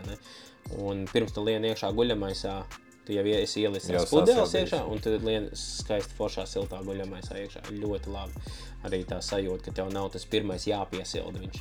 Un 0.78 1.06
pirms 1.10 1.34
tu 1.34 1.42
lien 1.44 1.64
iekšā 1.66 1.90
guļamaisā, 1.96 2.60
Tu 3.02 3.16
jau 3.16 3.24
esi 3.26 3.64
ielicis 3.64 3.90
Jau 3.90 4.02
pudeles 4.06 4.52
iekšā, 4.54 4.84
un 4.86 5.00
tu 5.02 5.10
lien 5.26 5.48
skaisti 5.58 6.14
foršā 6.14 6.44
siltā 6.46 6.78
guļamaisā 6.86 7.40
iekšā. 7.40 7.64
Ļoti 7.74 8.12
labi. 8.14 8.42
Arī 8.86 9.00
tā 9.10 9.18
sajūta, 9.18 9.64
ka 9.66 9.74
tev 9.80 9.90
nav 9.94 10.12
tas 10.14 10.26
pirmais 10.30 10.68
jāpiesilda 10.70 11.42
viņš. 11.42 11.58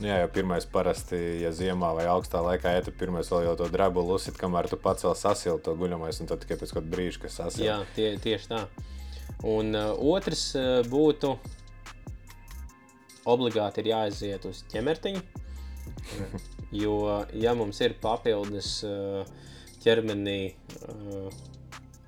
Jā, 0.00 0.22
jau 0.22 0.30
pirmais 0.32 0.64
parasti, 0.64 1.18
ja 1.42 1.50
ziemā 1.52 1.90
vai 1.98 2.06
augstā 2.08 2.40
laikā 2.40 2.72
iet, 2.72 2.86
tad 2.88 2.96
pirmais 2.96 3.28
vēl 3.28 3.50
jau 3.50 3.58
to 3.60 3.66
drabu 3.68 4.00
lusit, 4.00 4.38
kamēr 4.40 4.70
tu 4.72 4.78
pats 4.80 5.04
vēl 5.04 5.12
sasildi 5.20 5.66
to 5.66 5.74
guļamais, 5.76 6.22
un 6.24 6.30
tad 6.30 6.40
tikai 6.40 6.56
pēc 6.62 6.72
kāda 6.78 6.88
brīža, 6.94 7.20
kas 7.26 7.36
sasildi. 7.42 7.66
Jā, 7.68 7.76
tie, 7.98 8.14
tieši 8.24 8.48
tā. 8.48 8.62
Un 9.50 9.74
uh, 9.76 9.92
otrs 10.12 10.50
uh, 10.58 10.80
būtu 10.90 11.34
obligāti 13.30 13.82
ir 13.82 13.92
jāaiziet 13.94 14.48
uz 14.50 14.64
ķemertiņu. 14.72 15.22
Jo, 16.70 17.24
ja 17.34 17.50
mums 17.58 17.80
ir 17.82 17.96
papildus 17.98 18.76
uh, 18.86 19.24
ķermenī 19.82 20.52
uh, 20.86 21.32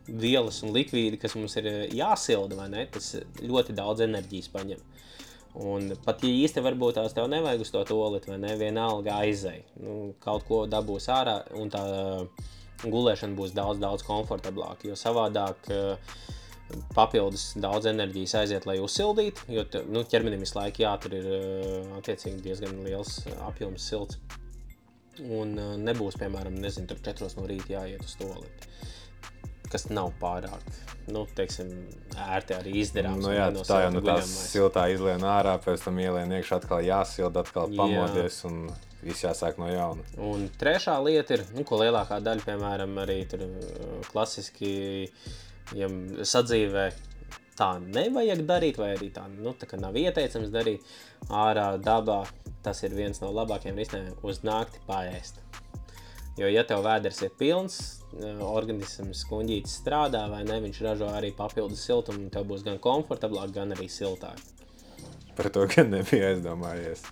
vielas 0.06 0.61
un 0.62 0.70
likvīdi, 0.70 1.18
kas 1.18 1.35
mums 1.35 1.56
ir 1.58 1.66
jāsilda, 1.90 2.54
vai 2.61 2.68
ne, 2.70 2.85
tas 2.94 3.16
ļoti 3.42 3.74
daudz 3.74 4.04
enerģijas 4.06 4.52
paņem. 4.54 4.85
Un 5.66 5.90
pat 6.04 6.22
ja 6.24 6.30
īsti 6.30 6.62
varbūt 6.64 6.96
tās 6.96 7.12
tev 7.16 7.26
nevajag 7.28 7.64
uz 7.64 7.72
to 7.74 7.82
toaleti, 7.90 8.30
vai 8.30 8.38
ne, 8.40 8.54
vienalga 8.61 9.18
aizēj. 9.24 9.64
Nu, 9.82 9.96
kaut 10.22 10.46
ko 10.48 10.62
dabūs 10.70 11.11
ārā, 11.12 11.40
un 11.58 11.72
tā 11.72 11.82
uh, 11.82 12.46
gulēšana 12.87 13.37
būs 13.38 13.52
daudz, 13.56 13.82
daudz 13.82 14.06
komfortablāka. 14.06 14.88
Jo 14.88 14.96
savādāk 14.98 15.68
uh, 15.74 16.14
papildus 16.96 17.52
daudz 17.61 17.88
enerģijas 17.90 18.37
aiziet, 18.42 18.66
lai 18.68 18.78
uzsildītu, 18.82 19.48
jo 19.52 19.64
nu, 19.92 20.04
ķermenim 20.08 20.44
visu 20.44 20.58
laiku 20.58 20.85
jātur 20.85 21.16
ir 21.18 21.28
uh, 21.28 21.96
attiecīgi 21.98 22.42
diezgan 22.44 22.82
liels 22.87 23.20
uh, 23.26 23.37
apjoms 23.48 23.88
silts. 23.90 24.20
Un 25.22 25.56
uh, 25.61 25.74
nebūs, 25.80 26.16
piemēram, 26.20 26.56
nezinu, 26.62 26.88
tur 26.90 27.02
4 27.04 27.32
no 27.38 27.48
rīta 27.48 27.76
jāiet 27.76 28.04
uz 28.06 28.16
toaleti. 28.20 28.70
Kas 29.72 29.87
nav 29.88 30.11
pārāk, 30.20 30.64
nu, 31.12 31.24
teiksim, 31.37 31.70
ērti 32.20 32.56
arī 32.56 32.74
izdarāms. 32.82 33.24
Nu, 33.24 33.32
jā, 33.32 33.48
no 33.54 33.64
tā 33.64 33.85
jau 33.87 33.92
nu, 33.94 34.02
tā 34.04 34.18
siltā 34.28 34.87
izlien 34.92 35.24
ārā, 35.24 35.56
pēc 35.64 35.87
tam 35.87 36.00
ielien 36.02 36.32
iekšā, 36.37 36.61
atkal 36.61 36.82
jāsilda, 36.85 37.44
atkal 37.46 37.72
Jā. 37.72 37.78
pamodies 37.80 38.42
un 38.48 38.66
viss 39.02 39.24
jāsāk 39.24 39.58
no 39.61 39.70
jauna. 39.70 40.04
Un 40.20 40.44
trešā 40.61 40.98
lieta 41.04 41.38
ir, 41.38 41.46
nu, 41.56 41.64
ko 41.68 41.80
lielākā 41.80 42.20
daļa, 42.22 42.44
piemēram, 42.46 43.00
arī 43.02 43.22
tur 43.30 43.46
klasiski 44.11 44.74
ja 45.77 45.88
sadzīvē. 46.27 46.90
Tā 47.53 47.75
nevajag 47.85 48.46
darīt, 48.48 48.79
vai 48.81 48.94
arī 48.94 49.11
tā, 49.12 49.27
nu, 49.29 49.53
tā 49.53 49.68
nav 49.77 49.96
ieteicams 50.01 50.48
darīt. 50.55 50.87
Ārā 51.29 51.75
dabā 51.79 52.22
tas 52.64 52.81
ir 52.87 52.94
viens 52.96 53.20
no 53.20 53.29
labākajiem 53.35 53.79
risinājumiem- 53.79 54.22
uz 54.31 54.40
nakti 54.46 54.81
paēst. 54.88 55.42
Jo, 56.38 56.48
ja 56.48 56.62
tev 56.64 56.81
vēders 56.87 57.20
ir 57.27 57.33
pilns, 57.37 57.77
uh, 58.16 58.40
organisms 58.46 59.27
kuģītis 59.29 59.75
strādā, 59.83 60.22
vai 60.33 60.40
ne, 60.48 60.61
viņš 60.64 60.81
ražo 60.87 61.11
arī 61.12 61.35
papildus 61.37 61.85
siltumu, 61.85 62.25
un 62.25 62.31
tev 62.33 62.46
būs 62.48 62.64
gan 62.64 62.79
komfortablāk, 62.79 63.53
gan 63.53 63.75
arī 63.77 63.90
siltāk. 63.92 64.40
Par 65.37 65.51
to 65.53 65.66
gan 65.66 65.90
nebija 65.92 66.33
aizdomājies. 66.33 67.05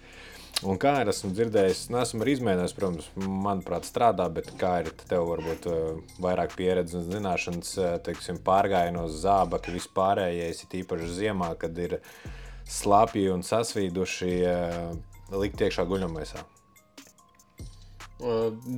Un 0.61 0.77
kā 0.77 0.91
ir, 1.01 1.09
esmu 1.09 1.31
dzirdējis, 1.33 1.87
nesmu 1.89 2.21
arī 2.21 2.35
izmēģinājis, 2.37 2.75
protams, 2.77 3.07
manuprāt, 3.17 3.87
strādā, 3.89 4.27
bet 4.29 4.51
kā 4.61 4.75
ir 4.83 4.91
tev 5.09 5.25
varbūt 5.31 5.69
eh, 5.73 6.01
vairāk 6.21 6.53
pieredze 6.59 6.99
un 6.99 7.07
zināšanas, 7.09 7.71
eh, 7.81 7.95
teiksim, 8.05 8.43
pārgājienos 8.45 9.17
zābaki 9.23 9.73
vispārējais, 9.73 10.61
ir 10.67 10.77
īpaši 10.83 11.09
ziemā, 11.17 11.55
kad 11.61 11.81
ir 11.81 11.97
slapji 12.69 13.31
un 13.33 13.45
sasvīduši, 13.47 14.35
eh, 14.51 15.33
likt 15.33 15.65
iekšā 15.65 15.87
guļamaisā. 15.89 16.45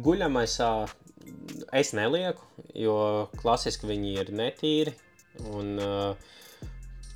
Guļamaisā 0.06 0.70
es 1.74 1.90
nelieku, 1.98 2.46
jo 2.78 2.94
klasiski 3.40 3.90
viņi 3.90 4.14
ir 4.22 4.30
netīri. 4.38 4.94
Un, 5.50 5.74
uh, 5.80 6.32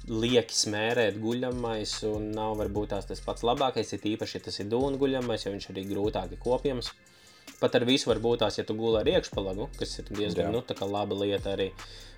lieki 0.09 0.55
smērēt 0.55 1.19
guļamais, 1.23 1.99
un 2.11 2.31
nav 2.37 2.57
varbūt 2.61 2.93
tās 2.95 3.09
tas 3.09 3.23
pats 3.25 3.45
labākais. 3.47 3.93
Ir 3.97 4.09
īpaši, 4.15 4.39
ja 4.39 4.47
tas 4.47 4.61
ir 4.63 4.71
dūna 4.73 5.01
guļamais, 5.01 5.47
jo 5.47 5.55
viņš 5.55 5.71
arī 5.73 5.87
grūtāk 5.91 6.37
ir 6.37 6.43
kopjams. 6.43 6.93
Pat 7.61 7.79
ar 7.79 7.87
visu 7.89 8.11
var 8.11 8.21
būt 8.21 8.43
tās, 8.45 8.59
ja 8.59 8.67
tu 8.69 8.77
gulē 8.77 9.01
ar 9.01 9.11
iekšpalagu, 9.15 9.71
kas 9.79 9.99
ir 10.01 10.11
diezgan 10.11 10.51
Jā. 10.51 10.53
nu, 10.53 10.91
laba 10.93 11.17
lieta 11.17 11.55
arī. 11.55 11.71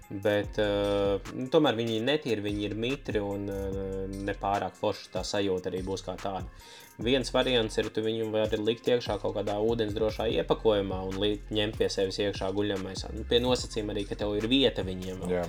Bet 0.08 0.56
uh, 0.62 1.20
tomēr 1.52 1.76
viņi 1.76 1.98
ir 1.98 2.04
netīri, 2.06 2.44
viņi 2.44 2.62
ir 2.64 2.74
mitri 2.80 3.20
un 3.20 3.44
uh, 3.52 3.80
nepārāk 4.08 4.78
forši 4.78 5.10
tā 5.12 5.24
sajūta 5.26 5.68
arī 5.68 5.82
būs 5.84 6.04
kā 6.06 6.16
tāda. 6.16 6.48
Viens 7.04 7.28
variants 7.30 7.76
ir, 7.78 7.90
tu 7.94 8.02
viņu 8.02 8.30
vari 8.32 8.58
likt 8.58 8.88
iekšā 8.88 9.20
kaut 9.22 9.36
kādā 9.36 9.54
ūdensdrošā 9.62 10.26
iepakojumā 10.40 11.02
un 11.10 11.20
likt, 11.22 11.52
ņemt 11.54 11.76
pie 11.78 11.90
sevis 11.92 12.18
iekšā 12.24 12.48
guļamajā. 12.56 13.12
Nu, 13.14 13.26
pie 13.28 13.38
nosacījuma 13.44 13.94
arī, 13.94 14.08
ka 14.08 14.18
tev 14.18 14.34
ir 14.40 14.48
vieta 14.50 14.82
viņiem. 14.82 15.20
vēl. 15.22 15.36
Jā. 15.36 15.44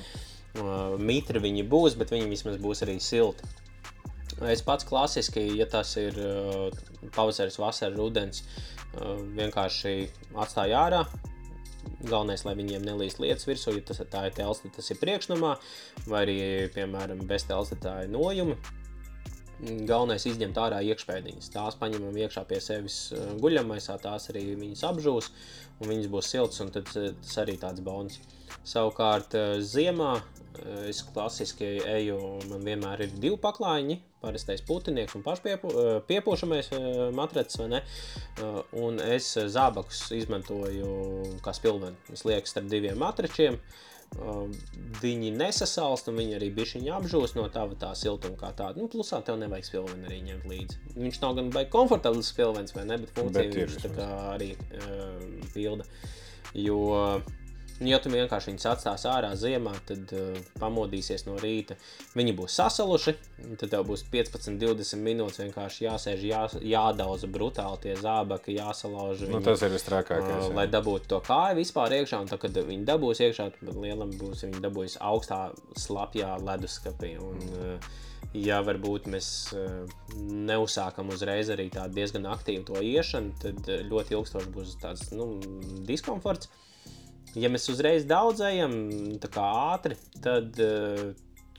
Uh, 0.58 0.96
mitri 0.98 1.38
viņi 1.44 1.64
būs, 1.70 1.94
bet 2.00 2.10
viņi 2.10 2.32
vismaz 2.32 2.58
būs 2.62 2.82
arī 2.82 2.98
silti. 3.04 3.46
Es 4.50 4.64
pats 4.66 4.88
klasiski, 4.88 5.44
ja 5.60 5.68
tas 5.70 5.92
ir 6.00 6.16
uh, 6.18 6.70
pavasaris, 7.14 7.60
vasara, 7.62 7.94
rudens, 7.94 8.42
uh, 8.96 9.20
vienkārši 9.38 9.94
atstāju 10.34 10.78
ārā. 10.80 11.04
Galvenais, 12.00 12.42
lai 12.48 12.56
viņiem 12.58 12.84
nelīst 12.88 13.22
lietas 13.22 13.46
virsū, 13.48 13.76
ja 13.76 13.84
tas 13.86 14.02
tā 14.10 14.26
ir 14.28 14.36
telts, 14.36 14.64
tad 14.64 14.74
tas 14.80 14.90
ir 14.90 15.00
priekšnamā, 15.02 15.54
vai 16.08 16.24
arī, 16.26 16.40
piemēram, 16.74 17.22
bez 17.30 17.46
telts, 17.48 17.74
tad 17.76 17.84
tā 17.86 17.96
ir 18.06 18.14
nojuma. 18.16 18.58
Galvenais 19.60 20.24
ir 20.24 20.34
izņemt 20.34 20.58
ārā 20.64 20.80
iekšpēdiņas. 20.88 21.52
Tās 21.52 21.78
paņemam 21.78 22.16
iekšā 22.24 22.46
pie 22.50 22.62
sevis 22.64 22.98
uh, 23.14 23.36
guļamaisā, 23.44 24.00
tās 24.02 24.32
arī 24.34 24.48
viņas 24.56 24.86
apžūs, 24.90 25.30
un 25.78 25.94
viņas 25.94 26.12
būs 26.16 26.34
siltas, 26.34 26.62
un 26.64 26.74
tad, 26.74 26.90
uh, 26.96 27.12
tas 27.22 27.38
arī 27.44 27.60
tāds 27.60 27.84
bonus. 27.86 28.22
Savukārt, 28.64 29.36
uh, 29.36 29.60
ziemā 29.60 30.16
es 30.90 31.02
klasiski 31.14 31.78
eju, 31.88 32.20
man 32.52 32.64
vienmēr 32.68 33.06
ir 33.06 33.18
divi 33.18 33.38
paklājiņi, 33.42 34.00
parastais 34.20 34.64
putinieks 34.68 35.16
un 35.16 35.24
pašpiepūšamais 35.24 36.74
matracis, 37.16 37.60
vai 37.62 37.70
ne? 37.78 37.84
Uh, 38.40 38.60
Un 38.78 39.00
es 39.02 39.32
uh, 39.38 39.48
zābakus 39.50 40.08
izmantoju 40.16 41.38
kā 41.46 41.54
spilveni. 41.56 41.98
Es 42.14 42.26
lieku 42.28 42.50
starp 42.50 42.70
diviem 42.72 43.00
matračiem. 43.02 43.60
Uh, 44.18 44.48
viņi 45.04 45.30
nesasalst, 45.38 46.08
un 46.10 46.18
viņi 46.18 46.38
arī 46.40 46.50
bija 46.54 46.96
apžūst 46.98 47.38
no 47.38 47.46
tā, 47.54 47.68
tā 47.82 47.92
siltuma 47.98 48.40
kā 48.40 48.50
tāda. 48.58 48.82
Nu, 48.82 48.90
plusā 48.90 49.22
tev 49.26 49.38
nevajag 49.42 49.68
spilveni 49.68 50.10
arī 50.10 50.22
ņemt 50.30 50.48
līdzi. 50.50 50.80
Viņš 50.98 51.20
nav 51.22 51.36
gan 51.38 51.52
baigi 51.54 51.74
komfortabls 51.76 52.32
spilvens, 52.34 52.74
vai 52.78 52.88
ne? 52.90 52.98
Bet 53.04 53.14
funkcija 53.18 53.46
Bet 53.46 53.60
viņš 53.60 53.84
tā 53.86 53.94
kā 53.94 54.10
arī 54.34 54.54
uh, 54.56 55.28
pilda. 55.54 55.86
Jo, 56.58 56.80
ja 57.88 58.00
tu 58.04 58.12
vienkārši 58.12 58.52
viņus 58.52 58.68
atstās 58.74 59.06
ārā 59.08 59.30
ziemā, 59.40 59.72
tad 59.88 60.12
uh, 60.16 60.40
pamodīsies 60.60 61.24
no 61.28 61.38
rīta. 61.40 61.78
Viņi 62.18 62.34
būs 62.36 62.58
sasaluši, 62.60 63.14
tad 63.62 63.72
tev 63.72 63.86
būs 63.88 64.04
15, 64.12 64.58
20 64.60 65.04
minūtes 65.06 65.40
vienkārši 65.44 65.86
jāsēž, 65.86 66.26
jā, 66.28 66.42
jādauza 66.74 67.30
brutāli 67.32 67.80
tie 67.86 67.96
zābaki, 68.00 68.58
jāsalauž. 68.58 69.24
Nu, 69.24 69.38
viņi. 69.38 69.48
tas 69.48 69.64
ir 69.64 69.74
visstrakākais. 69.76 70.50
Uh, 70.50 70.58
lai 70.60 70.68
dabūtu 70.72 71.12
to 71.14 71.22
kāju 71.26 71.60
vispār 71.62 72.00
iekšā, 72.02 72.22
un 72.24 72.30
tad, 72.32 72.44
kad 72.44 72.60
viņi 72.60 72.88
dabūs 72.90 73.24
iekšā, 73.30 73.50
tad 73.62 73.74
lielam 73.80 74.14
būs 74.20 74.46
viņi 74.48 74.64
dabūs 74.68 75.00
augstā, 75.00 75.42
slapjā 75.80 76.36
leduskapī. 76.44 77.16
Un, 77.24 77.44
uh, 77.56 77.92
ja 78.36 78.60
varbūt 78.66 79.08
mēs 79.10 79.30
uh, 79.56 79.86
neuzsākam 80.20 81.14
uzreiz 81.16 81.50
arī 81.56 81.70
tādu 81.74 82.02
diezgan 82.02 82.28
aktīvu 82.30 82.68
to 82.68 82.82
iešanu, 82.84 83.38
tad 83.40 83.70
ļoti 83.88 84.20
ilgstoši 84.20 84.52
būs 84.58 84.82
tāds 84.84 85.14
nu, 85.16 85.38
diskomforts. 85.88 86.52
Ja 87.38 87.50
mēs 87.52 87.68
uzreiz 87.70 88.08
daudz 88.10 88.42
ejam, 88.46 88.74
tā 89.22 89.30
kā 89.32 89.44
ātri, 89.74 89.98
tad 90.24 90.58
uh, 90.64 91.12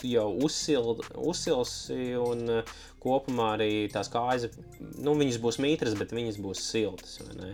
jau 0.06 0.26
uzsil, 0.42 0.96
uzsilsi 1.14 2.16
un 2.18 2.42
uh, 2.58 2.72
kopumā 3.02 3.52
arī 3.58 3.70
tās 3.92 4.10
kājas, 4.10 4.48
nu, 4.98 5.14
viņas 5.18 5.38
būs 5.42 5.60
mītras, 5.62 5.94
bet 5.98 6.14
viņas 6.16 6.40
būs 6.42 6.64
siltas. 6.72 7.20
vai 7.22 7.36
ne? 7.38 7.52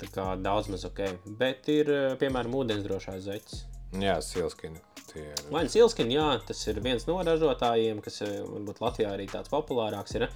Tā 0.00 0.08
kā 0.14 0.30
daudz 0.40 0.70
maz 0.72 0.86
ok. 0.88 1.04
Bet 1.38 1.68
ir, 1.72 1.92
uh, 1.92 2.16
piemēram, 2.20 2.56
ūdensdrošais 2.62 3.28
zeķis. 3.28 3.66
Jā, 4.00 4.16
silskini. 4.24 4.80
Tie 5.10 5.26
ir. 5.26 5.40
Vai 5.52 5.66
nu 5.66 5.72
silskini, 5.72 6.16
jā, 6.16 6.28
tas 6.48 6.60
ir 6.70 6.80
viens 6.80 7.04
no 7.04 7.18
ražotājiem, 7.20 8.00
kas 8.04 8.22
varbūt 8.24 8.80
Latvijā 8.80 9.12
arī 9.12 9.28
tāds 9.28 9.52
populārāks 9.52 10.16
ir. 10.16 10.30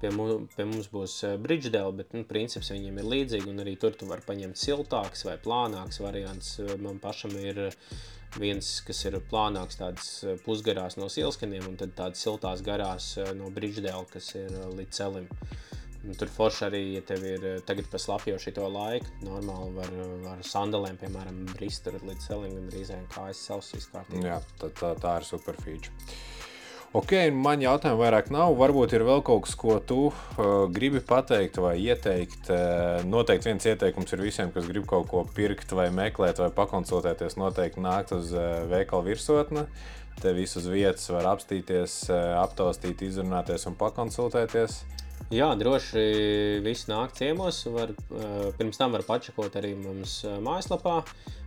Pie, 0.00 0.08
mu, 0.16 0.46
pie 0.56 0.64
mums 0.64 0.86
būs 0.88 1.18
Bridgedale, 1.44 1.92
bet 1.98 2.14
nu, 2.16 2.22
princips 2.28 2.70
viņiem 2.72 3.02
ir 3.02 3.08
līdzīgi. 3.12 3.50
un 3.52 3.60
Arī 3.60 3.74
tur 3.80 3.92
tu 4.00 4.08
vari 4.08 4.24
paņemt 4.24 4.56
siltāks 4.56 5.26
vai 5.28 5.36
plānāks 5.44 6.00
variants. 6.00 6.54
Eh, 6.62 6.76
Man 6.80 6.98
pašam 7.02 7.36
ir 7.36 7.66
viens, 8.38 8.70
kas 8.86 9.04
ir 9.08 9.18
plānāks, 9.30 9.76
tāds 9.80 10.08
eh, 10.24 10.38
pusgarās 10.44 10.96
no 11.00 11.10
silskiniem, 11.12 11.66
un 11.68 11.76
tad 11.80 11.92
tāds 11.98 12.22
siltās 12.24 12.62
garās 12.64 13.12
eh, 13.18 13.32
no 13.36 13.50
Bridgedale, 13.52 14.06
kas 14.12 14.32
ir 14.38 14.48
eh, 14.48 14.70
līdz 14.78 14.96
celim. 15.02 15.28
Un 16.00 16.16
tur 16.16 16.30
forši 16.32 16.62
arī, 16.64 16.78
ja 16.94 17.02
tev 17.04 17.24
ir 17.28 17.42
eh, 17.44 17.60
tagad 17.68 17.90
paslapjo 17.92 18.38
šito 18.40 18.64
laiku, 18.72 19.10
normāli 19.26 19.74
var, 19.76 19.90
var 20.24 20.44
sandalēm, 20.48 20.96
piemēram, 21.02 21.42
brist 21.52 21.90
līdz 21.92 22.24
celim, 22.24 22.54
gan 22.56 22.70
drīz 22.72 22.94
vien 22.94 23.08
kājas 23.12 23.42
savs 23.50 23.74
viss 23.76 23.90
kārtībā. 23.92 24.24
Jā, 24.30 24.38
tā, 24.62 24.72
tā, 24.80 24.94
tā 25.02 25.18
ir 25.20 25.28
super 25.28 25.60
feature. 25.60 25.92
Ok, 26.90 27.12
man 27.30 27.60
jautājumu 27.62 28.00
vairāk 28.00 28.32
nav. 28.34 28.56
Varbūt 28.58 28.96
ir 28.96 29.04
vēl 29.06 29.20
kaut 29.22 29.44
kas, 29.44 29.52
ko 29.54 29.76
tu 29.78 30.08
uh, 30.10 30.46
gribi 30.74 30.98
pateikt 31.06 31.60
vai 31.62 31.76
ieteikt. 31.78 32.50
Uh, 32.50 33.04
noteikti 33.06 33.46
viens 33.46 33.66
ieteikums 33.70 34.10
ir 34.10 34.24
visiem, 34.24 34.50
kas 34.50 34.66
grib 34.66 34.88
kaut 34.90 35.06
ko 35.12 35.22
pirkt 35.36 35.70
vai 35.70 35.86
meklēt 35.94 36.42
vai 36.42 36.48
pakonsultēties. 36.56 37.38
Noteikti 37.38 37.84
nākt 37.84 38.10
uz 38.16 38.34
uh, 38.34 38.64
veikalu 38.72 39.12
virsotni. 39.12 39.62
Te 40.18 40.34
visus 40.34 40.66
vietas 40.66 41.06
var 41.14 41.30
apstīties, 41.30 42.00
uh, 42.10 42.40
aptaustīt, 42.42 43.06
izrunāties 43.06 43.70
un 43.70 43.78
pakonsultēties. 43.78 44.82
Jā, 45.30 45.52
droši 45.54 46.02
viss 46.66 46.90
nāk 46.90 47.14
ciemos. 47.14 47.68
Var, 47.70 47.94
uh, 48.10 48.48
pirms 48.58 48.82
tam 48.82 48.98
var 48.98 49.06
pačakot 49.06 49.62
arī 49.62 49.76
mums 49.78 50.24
uh, 50.26 50.40
mājaslapā 50.42 51.04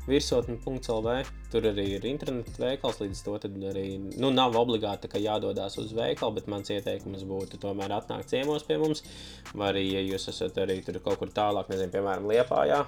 virsotne.lv. 0.08 1.16
Tur 1.54 1.68
arī 1.70 1.86
ir 1.98 2.08
interneta 2.10 2.58
veikals, 2.60 3.00
līdz 3.04 3.22
to 3.26 3.38
arī 3.70 3.86
nu, 4.02 4.32
nav 4.34 4.58
obligāti 4.60 5.12
jādodas 5.22 5.78
uz 5.82 5.94
veikalu, 5.96 6.40
bet 6.40 6.50
mans 6.52 6.74
ieteikums 6.74 7.26
būtu 7.30 7.62
tomēr 7.62 7.94
atnākt 8.00 8.32
ciemos 8.34 8.66
pie 8.68 8.80
mums. 8.82 9.04
Vai 9.54 9.72
arī, 9.74 9.88
ja 9.94 10.04
jūs 10.04 10.30
esat 10.34 10.58
arī 10.64 10.82
tur 10.86 11.00
kaut 11.06 11.22
kur 11.22 11.34
tālāk, 11.34 11.72
nezinu, 11.72 11.94
piemēram, 11.94 12.30
Liepājā. 12.32 12.84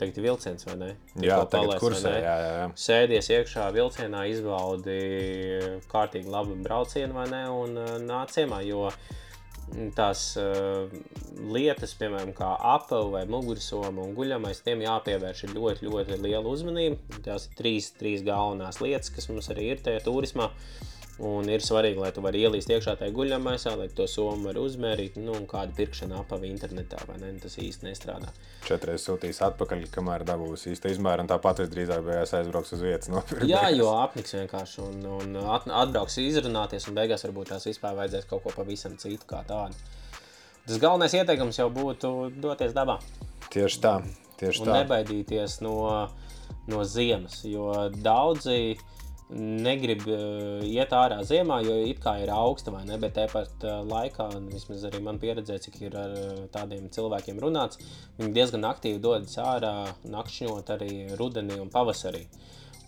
Teikt, 0.00 0.18
vilciens 0.24 0.64
vai 0.66 0.76
ne? 0.80 0.92
Jā, 1.22 1.36
tā 1.52 1.60
ir 1.62 1.74
kursē. 1.78 2.14
Jā, 2.16 2.36
jā, 2.42 2.52
jā. 2.58 2.68
Sēdies 2.80 3.28
iekšā 3.36 3.68
vilcienā, 3.76 4.24
izbaudi 4.32 4.96
kārtīgi 5.92 6.32
labu 6.32 6.56
braucienu 6.64 7.18
vai 7.20 7.28
ne, 7.30 7.42
un 7.52 7.76
nāc 8.08 8.32
ciemā. 8.34 8.62
Jo 8.66 8.88
uh, 8.88 8.96
tās 9.96 10.24
uh, 10.40 10.92
lietas, 11.52 11.94
piemēram, 11.98 12.32
kā 12.36 12.50
apelsīna 12.76 13.12
vai 13.12 13.22
mugursoma 13.30 14.04
un 14.04 14.14
guļamais, 14.16 14.62
tiem 14.66 14.84
jāpievērš 14.84 15.46
ļoti, 15.54 15.88
ļoti 15.88 16.18
liela 16.20 16.48
uzmanība. 16.48 17.20
Tās 17.24 17.48
ir 17.48 17.58
trīs, 17.58 17.92
trīs 17.98 18.24
galvenās 18.26 18.82
lietas, 18.84 19.12
kas 19.14 19.30
mums 19.32 19.50
arī 19.54 19.70
ir 19.72 19.84
tajā 19.84 20.02
turismā. 20.04 20.50
Un 21.20 21.44
ir 21.52 21.60
svarīgi, 21.60 22.00
lai 22.00 22.08
tu 22.16 22.22
vari 22.24 22.40
ielīst 22.40 22.70
iekšā 22.72 22.94
tajā 22.96 23.12
guļamaisā, 23.12 23.74
lai 23.76 23.88
to 23.92 24.06
somu 24.08 24.48
var 24.48 24.56
uzmērīt. 24.56 25.18
Nu, 25.20 25.34
kāda 25.48 25.74
pirkšana 25.76 26.22
apavi 26.22 26.48
internetā, 26.48 27.02
vai 27.08 27.18
ne? 27.20 27.34
Tas 27.42 27.58
īsti 27.60 27.84
nestrādā. 27.84 28.30
Četreiz 28.64 29.04
sūtīs 29.04 29.42
atpakaļ, 29.44 29.84
kamēr 29.92 30.24
dabūs 30.26 30.64
īsta 30.72 30.88
izmēra, 30.90 31.22
un 31.22 31.28
tāpat 31.28 31.60
visdrīzāk 31.62 32.00
beigās 32.06 32.32
aizbrauks 32.38 32.72
uz 32.78 32.84
vietas. 32.86 33.10
Nopirkt. 33.12 33.44
Jā, 33.50 33.66
jo 33.76 33.90
apniks 33.92 34.32
vienkārši 34.38 34.80
un, 34.86 35.04
un 35.18 35.36
at, 35.42 35.68
atbrauks 35.84 36.16
izrunāties, 36.24 36.88
un 36.88 36.96
beigās 36.96 37.26
varbūt 37.28 37.52
tās 37.52 37.68
vispār 37.68 37.98
vajadzēs 38.00 38.30
kaut 38.32 38.46
ko 38.46 38.54
pavisam 38.56 38.96
citu 39.02 39.28
kā 39.28 39.44
tādu. 39.48 39.76
Tas 40.64 40.80
galvenais 40.80 41.12
ieteikums 41.18 41.60
jau 41.60 41.68
būtu 41.74 42.14
doties 42.40 42.72
dabā. 42.72 42.96
Tieši 43.52 43.84
tā. 43.84 43.98
Tieši 44.40 44.64
un 44.64 44.72
tā. 44.72 44.80
nebaidīties 44.80 45.60
no, 45.62 45.76
no 46.72 46.82
ziemas, 46.88 47.42
jo 47.44 47.68
daudzi 48.00 48.78
negrib 49.36 50.04
uh, 50.06 50.62
iet 50.66 50.92
ārā 50.96 51.20
ziemā, 51.26 51.60
jo 51.66 51.74
it 51.88 52.02
kā 52.02 52.16
ir 52.22 52.32
augsta 52.34 52.72
vai 52.74 52.82
ne, 52.88 52.98
bet 53.00 53.16
tāpat 53.16 53.66
uh, 53.66 53.80
laikā, 53.88 54.28
vismaz 54.52 54.84
arī 54.88 55.02
man 55.04 55.20
pieredzē, 55.22 55.58
cik 55.62 55.80
ir 55.82 55.96
ar 55.98 56.16
uh, 56.18 56.42
tādiem 56.54 56.90
cilvēkiem 56.92 57.40
runāts, 57.42 57.80
viņi 58.18 58.34
diezgan 58.36 58.68
aktīvi 58.68 59.00
dodas 59.02 59.38
ārā 59.40 59.74
nakšņot 60.04 60.74
arī 60.76 60.92
rudenī 61.20 61.60
un 61.62 61.72
pavasarī. 61.72 62.26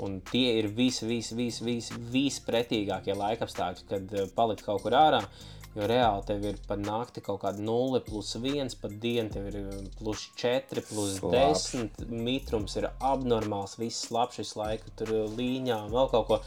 Un 0.05 0.19
tie 0.27 0.57
ir 0.59 0.73
visi, 0.75 1.07
visi, 1.07 1.37
visi, 1.39 1.63
visi, 1.63 1.99
vispretīgākie 2.11 3.15
laikapstākļi, 3.15 3.85
kad 3.91 4.15
palikt 4.35 4.65
kaut 4.67 4.83
kur 4.83 4.97
ārā. 4.99 5.21
Uh, 5.23 5.55
Jo 5.75 5.89
reāli 5.91 6.23
tev 6.29 6.45
ir 6.47 6.59
pat 6.69 6.79
naktī 6.79 7.19
kaut 7.25 7.41
kāda 7.43 7.59
0, 7.67 7.99
plus 8.07 8.29
1, 8.39 8.77
pat 8.79 8.93
diena 9.03 9.33
tev 9.35 9.49
ir 9.51 9.57
um, 9.59 9.87
plus 9.99 10.29
4, 10.39 10.85
plus 10.87 11.17
Slāpš. 11.19 11.65
10. 11.99 12.13
Mitrums 12.15 12.77
ir 12.79 12.87
abnormāls, 12.93 13.75
viss 13.81 14.05
slapjš 14.07 14.45
visu 14.45 14.61
laiku, 14.61 14.93
tur 15.01 15.11
līņā 15.35 15.81
un 15.89 15.95
vēl 15.95 16.11
kaut 16.13 16.29
ko. 16.29 16.39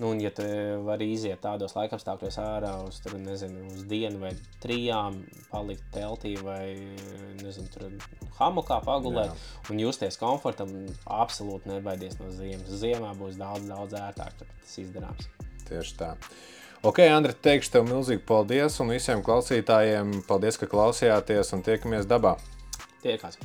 Nu, 0.00 0.10
un, 0.10 0.22
ja 0.24 0.32
tu 0.34 0.42
vari 0.82 1.12
iziet 1.14 1.38
tādos 1.44 1.76
laikapstākļos 1.76 2.38
ārā 2.42 2.72
uz, 2.82 2.98
tur, 3.04 3.14
nezinu, 3.22 3.68
uz 3.70 3.84
dienu 3.86 4.24
vai 4.24 4.32
trijām, 4.64 5.20
palikt 5.52 5.84
teltī 5.94 6.32
vai 6.42 6.72
nezinu, 7.38 7.68
tur 7.70 7.86
hamokā 8.40 8.80
pagulēt 8.82 9.30
Jā. 9.30 9.36
un 9.70 9.84
justies 9.84 10.18
komfortam, 10.18 10.74
absolūti 11.06 11.70
nebaidies 11.70 12.18
no 12.18 12.32
ziemas. 12.34 12.74
Ziemā 12.82 13.14
būs 13.20 13.38
daudz, 13.38 13.70
daudz 13.70 13.94
ērtāk, 14.00 14.42
tas 14.42 14.74
izdarāms. 14.82 15.30
Tieši 15.68 15.96
tā. 16.02 16.16
Ok, 16.82 16.98
Andri, 17.06 17.30
teikšu 17.38 17.76
tev 17.76 17.84
milzīgi 17.86 18.24
paldies 18.26 18.80
un 18.82 18.90
visiem 18.90 19.22
klausītājiem 19.22 20.16
paldies, 20.26 20.58
ka 20.58 20.66
klausījāties 20.66 21.54
un 21.54 21.62
tiekamies 21.62 22.10
dabā. 22.10 22.34
Tiekās! 23.04 23.38